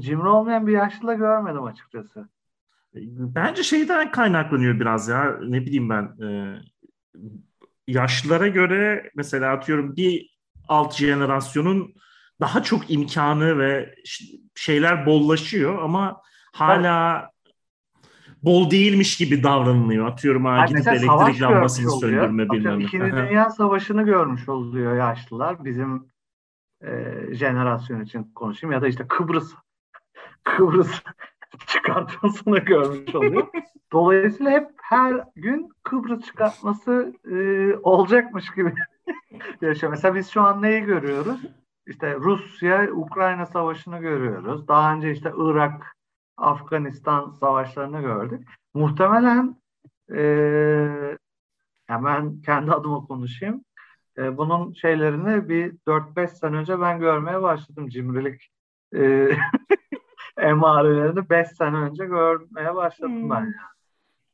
cimri 0.00 0.28
olmayan 0.28 0.66
bir 0.66 0.72
yaşlı 0.72 1.08
da 1.08 1.14
görmedim 1.14 1.64
açıkçası. 1.64 2.28
Bence 2.94 3.62
şeyden 3.62 4.10
kaynaklanıyor 4.10 4.80
biraz 4.80 5.08
ya. 5.08 5.38
Ne 5.42 5.60
bileyim 5.60 5.90
ben. 5.90 6.26
e, 6.26 6.58
yaşlılara 7.88 8.48
göre 8.48 9.10
mesela 9.14 9.52
atıyorum 9.52 9.96
bir 9.96 10.37
alt 10.68 10.94
jenerasyonun 10.94 11.94
daha 12.40 12.62
çok 12.62 12.90
imkanı 12.90 13.58
ve 13.58 13.94
şeyler 14.54 15.06
bollaşıyor 15.06 15.82
ama 15.82 16.22
hala 16.52 17.30
bol 18.42 18.70
değilmiş 18.70 19.16
gibi 19.16 19.42
davranılıyor. 19.42 20.06
Atıyorum 20.06 20.44
ha 20.44 20.66
gidip 20.66 20.88
elektrik 20.88 21.42
lambasını 21.42 21.90
söndürme 21.90 22.50
bilmem. 22.50 22.80
İkinci. 22.80 23.12
Dünya 23.12 23.50
Savaşı'nı 23.50 24.02
görmüş 24.02 24.48
oluyor 24.48 24.96
yaşlılar. 24.96 25.64
Bizim 25.64 26.08
e, 26.84 27.14
jenerasyon 27.32 28.00
için 28.00 28.32
konuşayım 28.34 28.72
ya 28.72 28.82
da 28.82 28.88
işte 28.88 29.08
Kıbrıs 29.08 29.54
Kıbrıs 30.44 31.02
çıkartmasını 31.66 32.58
görmüş 32.58 33.14
oluyor. 33.14 33.46
Dolayısıyla 33.92 34.52
hep 34.52 34.68
her 34.82 35.24
gün 35.36 35.70
Kıbrıs 35.82 36.24
çıkartması 36.24 37.12
e, 37.30 37.36
olacakmış 37.82 38.50
gibi 38.50 38.74
yaşıyor. 39.60 39.90
Mesela 39.90 40.14
biz 40.14 40.30
şu 40.30 40.42
an 40.42 40.62
neyi 40.62 40.80
görüyoruz? 40.80 41.40
İşte 41.86 42.14
Rusya-Ukrayna 42.14 43.46
savaşını 43.46 43.98
görüyoruz. 43.98 44.68
Daha 44.68 44.94
önce 44.94 45.12
işte 45.12 45.32
Irak, 45.36 45.96
Afganistan 46.36 47.30
savaşlarını 47.30 48.00
gördük. 48.00 48.48
Muhtemelen 48.74 49.56
e, 50.14 51.18
hemen 51.86 52.42
kendi 52.42 52.72
adıma 52.72 53.06
konuşayım. 53.06 53.64
E, 54.18 54.36
bunun 54.36 54.72
şeylerini 54.72 55.48
bir 55.48 55.72
4-5 55.86 56.28
sene 56.28 56.56
önce 56.56 56.80
ben 56.80 57.00
görmeye 57.00 57.42
başladım. 57.42 57.88
Cimrilik 57.88 58.50
e, 58.94 59.30
emarelerini 60.38 61.30
5 61.30 61.48
sene 61.48 61.76
önce 61.76 62.04
görmeye 62.04 62.74
başladım 62.74 63.30
ben. 63.30 63.54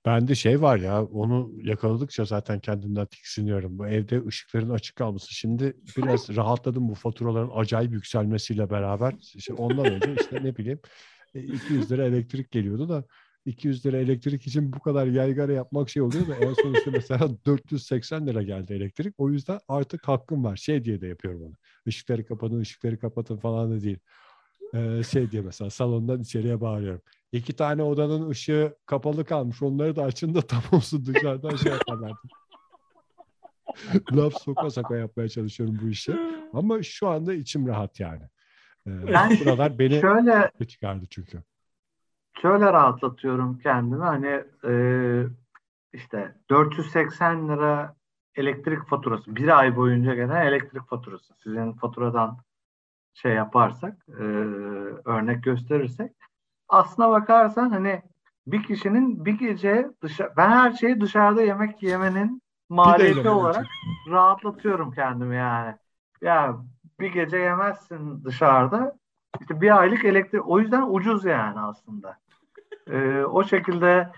Bende 0.06 0.34
şey 0.34 0.62
var 0.62 0.76
ya 0.76 1.04
onu 1.04 1.52
yakaladıkça 1.62 2.24
zaten 2.24 2.60
kendimden 2.60 3.06
tiksiniyorum. 3.06 3.78
Bu 3.78 3.86
evde 3.86 4.26
ışıkların 4.26 4.70
açık 4.70 4.96
kalması. 4.96 5.34
Şimdi 5.34 5.76
biraz 5.96 6.28
rahatladım 6.36 6.88
bu 6.88 6.94
faturaların 6.94 7.50
acayip 7.54 7.92
yükselmesiyle 7.92 8.70
beraber. 8.70 9.14
İşte 9.34 9.52
ondan 9.52 9.86
önce 9.86 10.14
işte 10.20 10.44
ne 10.44 10.56
bileyim 10.56 10.80
200 11.34 11.92
e, 11.92 11.94
lira 11.94 12.04
elektrik 12.04 12.50
geliyordu 12.50 12.88
da 12.88 13.04
200 13.46 13.86
lira 13.86 13.96
elektrik 13.96 14.46
için 14.46 14.72
bu 14.72 14.80
kadar 14.80 15.06
yaygara 15.06 15.52
yapmak 15.52 15.90
şey 15.90 16.02
oluyor 16.02 16.28
da 16.28 16.36
en 16.36 16.52
son 16.52 16.74
işte 16.74 16.90
mesela 16.90 17.28
480 17.46 18.26
lira 18.26 18.42
geldi 18.42 18.72
elektrik. 18.72 19.14
O 19.18 19.30
yüzden 19.30 19.60
artık 19.68 20.08
hakkım 20.08 20.44
var. 20.44 20.56
Şey 20.56 20.84
diye 20.84 21.00
de 21.00 21.06
yapıyorum 21.06 21.42
onu. 21.42 21.54
Işıkları 21.86 22.26
kapatın, 22.26 22.60
ışıkları 22.60 22.98
kapatın 22.98 23.36
falan 23.36 23.70
da 23.70 23.82
değil. 23.82 23.98
Ee, 24.74 25.02
şey 25.10 25.30
diye 25.30 25.42
mesela 25.42 25.70
salondan 25.70 26.20
içeriye 26.20 26.60
bağırıyorum. 26.60 27.02
İki 27.34 27.56
tane 27.56 27.82
odanın 27.82 28.30
ışığı 28.30 28.76
kapalı 28.86 29.24
kalmış. 29.24 29.62
Onları 29.62 29.96
da 29.96 30.02
açın 30.02 30.34
da 30.34 30.40
tam 30.40 30.62
olsun 30.72 31.06
dışarıdan 31.06 31.56
şey 31.56 31.72
yaparlardı. 31.72 32.18
Laf 34.12 34.34
soka 34.42 34.70
soka 34.70 34.96
yapmaya 34.96 35.28
çalışıyorum 35.28 35.78
bu 35.82 35.88
işi. 35.88 36.16
Ama 36.52 36.82
şu 36.82 37.08
anda 37.08 37.34
içim 37.34 37.68
rahat 37.68 38.00
yani. 38.00 38.22
Ee, 38.86 39.12
ben 39.12 39.30
buralar 39.30 39.78
beni 39.78 40.00
şöyle, 40.00 40.50
çıkardı 40.68 41.06
çünkü. 41.10 41.42
Şöyle 42.42 42.64
rahatlatıyorum 42.64 43.58
kendimi. 43.58 44.04
Hani 44.04 44.44
e, 44.64 44.72
işte 45.92 46.34
480 46.50 47.48
lira 47.48 47.96
elektrik 48.34 48.86
faturası. 48.88 49.36
Bir 49.36 49.58
ay 49.58 49.76
boyunca 49.76 50.14
gelen 50.14 50.46
elektrik 50.46 50.88
faturası. 50.88 51.34
Sizin 51.42 51.72
faturadan 51.72 52.38
şey 53.14 53.32
yaparsak, 53.32 54.06
e, 54.08 54.22
örnek 55.04 55.44
gösterirsek 55.44 56.12
aslına 56.74 57.10
bakarsan 57.10 57.70
hani 57.70 58.02
bir 58.46 58.62
kişinin 58.62 59.24
bir 59.24 59.38
gece 59.38 59.90
dışarı, 60.02 60.32
ben 60.36 60.50
her 60.50 60.72
şeyi 60.72 61.00
dışarıda 61.00 61.42
yemek 61.42 61.82
yemenin 61.82 62.42
maliyeti 62.68 63.28
olarak 63.28 63.66
rahatlatıyorum 64.10 64.92
kendimi 64.92 65.36
yani. 65.36 65.74
Ya 66.22 66.56
bir 67.00 67.12
gece 67.12 67.36
yemezsin 67.36 68.24
dışarıda. 68.24 68.96
İşte 69.40 69.60
bir 69.60 69.80
aylık 69.80 70.04
elektrik 70.04 70.48
o 70.48 70.60
yüzden 70.60 70.86
ucuz 70.90 71.24
yani 71.24 71.60
aslında. 71.60 72.18
Ee, 72.90 73.24
o 73.24 73.44
şekilde 73.44 74.12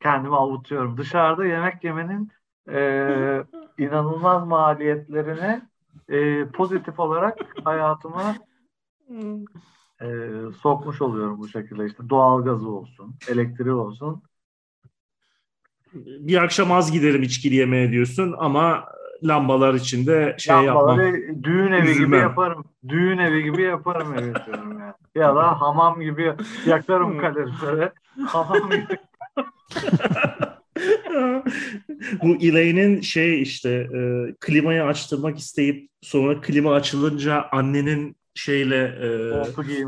kendimi 0.00 0.36
avutuyorum. 0.36 0.96
Dışarıda 0.96 1.46
yemek 1.46 1.84
yemenin 1.84 2.30
e, 2.68 3.44
inanılmaz 3.78 4.46
maliyetlerini 4.46 5.62
e, 6.08 6.46
pozitif 6.48 7.00
olarak 7.00 7.38
hayatıma 7.64 8.34
e, 10.02 10.06
sokmuş 10.62 11.02
oluyorum 11.02 11.38
bu 11.38 11.48
şekilde. 11.48 11.86
İşte 11.86 12.08
doğal 12.10 12.44
gazı 12.44 12.68
olsun, 12.68 13.14
elektriği 13.28 13.72
olsun. 13.72 14.22
Bir 15.94 16.42
akşam 16.42 16.72
az 16.72 16.92
giderim 16.92 17.22
içkili 17.22 17.54
yemeğe 17.54 17.90
diyorsun 17.92 18.34
ama 18.38 18.84
lambalar 19.24 19.74
içinde 19.74 20.36
şey 20.38 20.56
Lambaları 20.56 21.02
yapmam. 21.18 21.42
düğün 21.42 21.72
evi 21.72 21.90
Üzülmem. 21.90 22.06
gibi 22.08 22.16
yaparım. 22.16 22.64
Düğün 22.88 23.18
evi 23.18 23.42
gibi 23.44 23.62
yaparım 23.62 24.14
evet 24.18 24.36
diyorum 24.46 24.78
yani. 24.80 24.92
Ya 25.14 25.36
da 25.36 25.60
hamam 25.60 26.00
gibi 26.00 26.32
yakarım 26.66 27.18
kalorifere. 27.18 27.92
hamam 28.26 28.70
gibi. 28.70 28.86
Bu 32.22 32.36
Elaine'in 32.40 33.00
şey 33.00 33.42
işte 33.42 33.70
e, 33.70 34.00
klimayı 34.40 34.84
açtırmak 34.84 35.38
isteyip 35.38 35.90
sonra 36.00 36.40
klima 36.40 36.72
açılınca 36.74 37.48
annenin 37.52 38.16
şeyle 38.34 38.98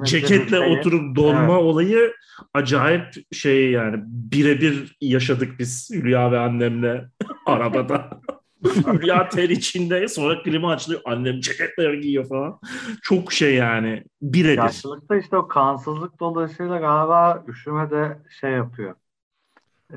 e, 0.02 0.04
ceketle 0.04 0.60
oturup 0.60 1.16
donma 1.16 1.54
evet. 1.54 1.62
olayı 1.62 2.14
acayip 2.54 3.14
şey 3.32 3.70
yani 3.70 4.02
birebir 4.06 4.96
yaşadık 5.00 5.58
biz 5.58 5.90
Hülya 5.92 6.32
ve 6.32 6.38
annemle 6.38 7.08
arabada. 7.46 8.20
Hülya 8.86 9.28
ter 9.28 9.48
içinde 9.48 10.08
sonra 10.08 10.42
klima 10.42 10.72
açılıyor 10.72 11.00
annem 11.04 11.40
ceketler 11.40 11.94
giyiyor 11.94 12.28
falan. 12.28 12.60
Çok 13.02 13.32
şey 13.32 13.54
yani 13.54 14.04
birebir. 14.22 14.56
Yaşlılıkta 14.56 15.16
işte 15.16 15.36
o 15.36 15.48
kansızlık 15.48 16.20
dolayısıyla 16.20 16.78
galiba 16.78 17.44
üşüme 17.48 17.90
de 17.90 18.18
şey 18.40 18.50
yapıyor. 18.50 18.94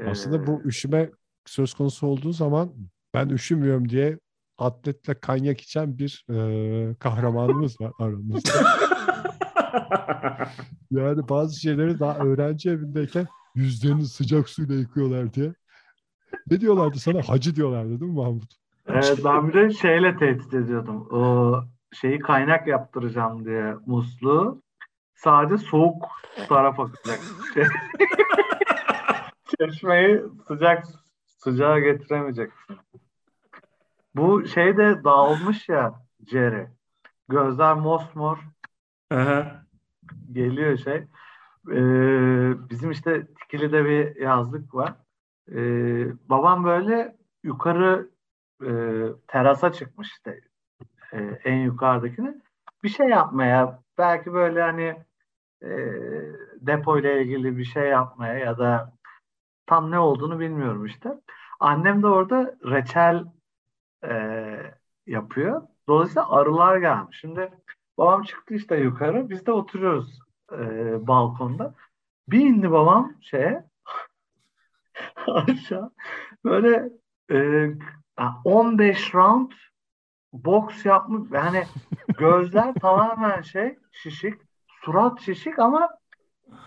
Aslında 0.08 0.48
bu 0.48 0.62
üşüme 0.66 1.10
söz 1.46 1.74
konusu 1.74 2.08
olduğu 2.08 2.32
zaman 2.32 2.74
ben 3.14 3.30
üşümüyorum 3.30 3.90
diye 3.90 4.20
atletle 4.58 5.20
kanyak 5.20 5.62
içen 5.62 5.98
bir 5.98 6.26
e, 6.30 6.96
kahramanımız 6.96 7.82
var 7.82 7.92
aramızda. 8.00 8.50
yani 10.92 11.30
bazı 11.30 11.60
şeyleri 11.60 12.00
daha 12.00 12.18
öğrenci 12.18 12.70
evindeyken 12.70 13.28
yüzlerini 13.56 14.06
sıcak 14.06 14.50
suyla 14.50 14.76
yıkıyorlar 14.76 15.34
diye. 15.34 15.54
Ne 16.52 16.62
diyorlardı 16.62 17.00
sana? 17.00 17.22
Hacı 17.30 17.56
diyorlardı 17.56 18.00
değil 18.00 18.12
mi 18.12 18.18
Mahmut? 18.18 18.54
Evet 18.88 19.20
ben 19.26 19.48
bir 19.48 19.54
de 19.54 19.70
şeyle 19.70 20.18
tehdit 20.18 20.54
ediyordum. 20.54 21.08
O 21.12 21.62
şeyi 21.94 22.20
kaynak 22.20 22.68
yaptıracağım 22.68 23.46
diye 23.46 23.76
musluğu 23.86 24.62
sadece 25.16 25.58
soğuk 25.58 26.06
taraf 26.50 26.80
akacak. 26.80 27.20
Çeşmeyi 29.60 30.22
sıcak 30.48 30.84
sıcağa 31.38 31.80
getiremeyeceksin. 31.80 32.78
Bu 34.16 34.48
şey 34.48 34.78
de 34.78 35.04
dağılmış 35.04 35.70
ya 35.70 36.02
Jerry. 36.28 36.68
Gözler 37.30 37.74
mosmor. 37.74 38.38
Aha. 39.12 39.66
Geliyor 40.32 40.78
şey. 40.78 41.08
Ee, 41.72 42.70
bizim 42.70 42.92
işte 42.92 43.28
Tikili'de 43.28 43.86
bir 43.86 44.16
yazlık 44.16 44.76
var. 44.76 44.94
Ee, 45.52 46.30
babam 46.30 46.64
böyle 46.64 47.16
yukarı 47.44 48.10
e, 48.64 48.70
terasa 49.28 49.72
çıkmış 49.72 50.12
işte 50.12 50.42
e, 51.14 51.18
en 51.44 51.56
yukarıdakine. 51.56 52.36
Bir 52.84 52.90
şey 52.90 53.08
yapmaya 53.08 53.80
belki 53.98 54.34
böyle 54.34 54.62
hani 54.62 54.96
e, 55.64 55.70
depo 56.62 56.98
ile 57.00 57.22
ilgili 57.24 57.58
bir 57.58 57.66
şey 57.66 57.90
yapmaya 57.90 58.34
ya 58.40 58.58
da 58.58 58.94
tam 59.66 59.92
ne 59.92 60.00
olduğunu 60.00 60.40
bilmiyorum 60.40 60.86
işte. 60.86 61.10
Annem 61.60 62.04
de 62.04 62.08
orada 62.08 62.56
reçel 62.66 63.26
e, 64.10 64.16
yapıyor. 65.08 65.62
Dolayısıyla 65.88 66.32
arılar 66.32 66.78
gelmiş. 66.78 67.18
Şimdi 67.20 67.52
babam 67.98 68.24
çıktı 68.24 68.54
işte 68.54 68.78
yukarı. 68.78 69.30
Biz 69.30 69.46
de 69.46 69.52
oturuyoruz 69.52 70.20
e, 70.52 70.58
balkonda. 71.08 71.74
Bir 72.28 72.40
indi 72.40 72.72
babam 72.72 73.14
şeye 73.22 73.66
aşağı 75.28 75.92
böyle 76.44 76.90
e, 77.32 77.68
15 78.44 79.16
round 79.16 79.52
boks 80.34 80.86
yapmış. 80.86 81.32
Yani 81.32 81.64
gözler 82.18 82.74
tamamen 82.82 83.42
şey 83.42 83.78
şişik, 83.92 84.42
surat 84.68 85.22
şişik 85.22 85.60
ama 85.60 85.90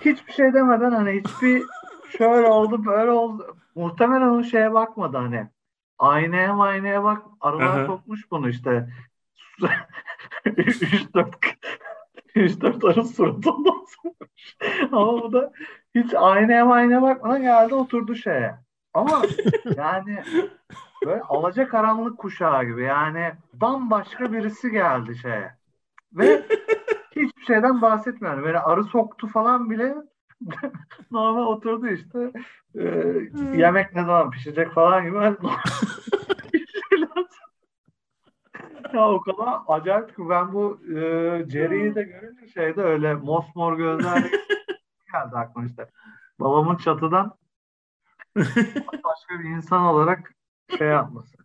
hiçbir 0.01 0.33
şey 0.33 0.53
demeden 0.53 0.90
hani 0.90 1.11
hiçbir 1.11 1.62
şöyle 2.18 2.46
oldu 2.46 2.85
böyle 2.85 3.11
oldu. 3.11 3.57
Muhtemelen 3.74 4.29
o 4.29 4.42
şeye 4.42 4.74
bakmadı 4.74 5.16
hani 5.16 5.48
aynaya 5.98 6.54
aynaya 6.54 7.04
bak 7.04 7.22
arılar 7.40 7.87
sokmuş 7.87 8.30
bunu 8.30 8.48
işte 8.48 8.88
3-4 10.46 11.34
3-4 12.37 12.88
arı 12.88 13.04
suratından 13.04 13.84
sokmuş. 14.02 14.56
Ama 14.92 15.22
bu 15.22 15.32
da 15.32 15.52
hiç 15.94 16.14
aynaya 16.14 16.66
aynaya 16.66 17.02
bakmadan 17.02 17.42
geldi 17.42 17.74
oturdu 17.74 18.14
şeye. 18.14 18.54
Ama 18.94 19.22
yani 19.76 20.22
böyle 21.06 21.20
alaca 21.20 21.68
karanlık 21.68 22.18
kuşağı 22.18 22.64
gibi 22.64 22.82
yani 22.82 23.32
bambaşka 23.52 24.32
birisi 24.32 24.70
geldi 24.70 25.16
şeye. 25.16 25.58
Ve 26.12 26.42
hiçbir 27.16 27.44
şeyden 27.46 27.82
bahsetmiyor. 27.82 28.42
Böyle 28.42 28.61
arı 28.61 28.84
soktu 28.84 29.26
falan 29.26 29.70
bile 29.70 29.94
normal 31.11 31.46
oturdu 31.46 31.88
işte. 31.88 32.33
Ee, 32.74 33.20
yemek 33.57 33.94
ne 33.94 34.05
zaman 34.05 34.31
pişecek 34.31 34.72
falan 34.72 35.05
gibi. 35.07 35.16
ya 38.93 39.09
o 39.11 39.20
kadar 39.20 39.59
acayip 39.68 40.16
ki 40.16 40.28
ben 40.28 40.53
bu 40.53 40.80
e, 40.84 40.95
Jerry'i 41.49 41.95
de 41.95 42.03
görünce 42.03 42.49
şeyde 42.49 42.82
öyle 42.82 43.14
mosmor 43.14 43.76
gözlerle 43.76 44.30
geldi 45.12 45.36
aklıma 45.36 45.66
işte. 45.66 45.91
Babamın 46.41 46.76
çatıdan 46.76 47.34
başka 49.05 49.39
bir 49.39 49.45
insan 49.45 49.84
olarak 49.84 50.34
şey 50.78 50.89
yapması. 50.89 51.36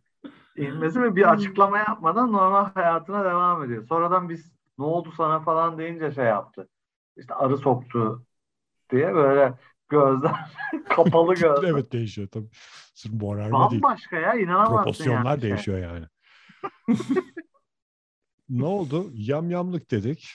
inmesi 0.56 1.02
ve 1.02 1.16
bir 1.16 1.32
açıklama 1.32 1.78
yapmadan 1.78 2.32
normal 2.32 2.66
hayatına 2.74 3.26
devam 3.26 3.64
ediyor. 3.64 3.88
Sonradan 3.88 4.30
biz 4.30 4.54
ne 4.78 4.86
oldu 4.86 5.12
sana 5.18 5.40
falan 5.40 5.78
deyince 5.78 6.12
şey 6.12 6.26
yaptı. 6.26 6.70
İşte 7.18 7.34
arı 7.34 7.58
soktu 7.58 8.26
diye 8.94 9.14
böyle 9.14 9.54
gözler 9.90 10.36
kapalı 10.90 11.34
gözler. 11.36 11.70
evet 11.70 11.92
değişiyor 11.92 12.28
tabii. 12.28 12.50
Sırf 12.94 13.14
morarma 13.14 13.72
değil. 13.72 13.82
Bambaşka 13.82 14.16
ya 14.20 14.34
inanamazsın 14.34 14.76
Proporsiyonlar 14.76 15.30
yani. 15.32 15.42
değişiyor 15.42 15.78
yani. 15.80 16.06
ne 18.50 18.66
oldu? 18.66 19.12
Yamyamlık 19.14 19.92
dedik. 19.92 20.30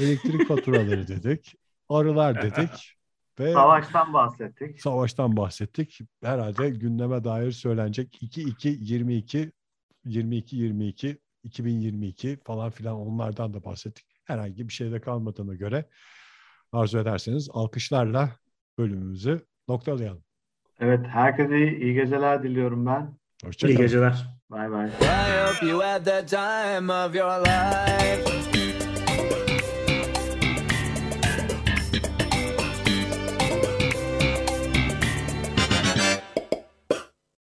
Elektrik 0.00 0.48
faturaları 0.48 1.08
dedik. 1.08 1.54
Arılar 1.88 2.42
dedik. 2.42 2.96
Ve 3.38 3.52
Savaştan 3.52 4.12
bahsettik. 4.12 4.80
savaştan 4.80 5.36
bahsettik. 5.36 5.98
Herhalde 6.22 6.70
gündeme 6.70 7.24
dair 7.24 7.52
söylenecek 7.52 8.22
2-2-22, 8.22 9.52
22-22, 10.06 11.16
2022 11.44 12.38
falan 12.44 12.70
filan 12.70 12.96
onlardan 12.96 13.54
da 13.54 13.64
bahsettik. 13.64 14.06
Herhangi 14.24 14.68
bir 14.68 14.72
şeyde 14.72 15.00
kalmadığına 15.00 15.54
göre 15.54 15.88
arzu 16.72 16.98
ederseniz 16.98 17.48
alkışlarla 17.52 18.28
bölümümüzü 18.78 19.40
noktalayalım. 19.68 20.22
Evet, 20.80 21.06
herkese 21.06 21.76
iyi 21.76 21.94
geceler 21.94 22.42
diliyorum 22.42 22.86
ben. 22.86 23.00
İyi 23.42 23.46
Hoşçakalın. 23.46 23.78
geceler. 23.80 24.26
Bay 24.50 24.70
bay. 24.70 24.86
I 24.88 24.90
hope 25.54 25.66
you 25.66 25.82
had 25.82 26.04
the 26.04 26.26
time 26.26 26.92
of 26.92 27.14
your 27.14 27.40
life. 27.40 28.91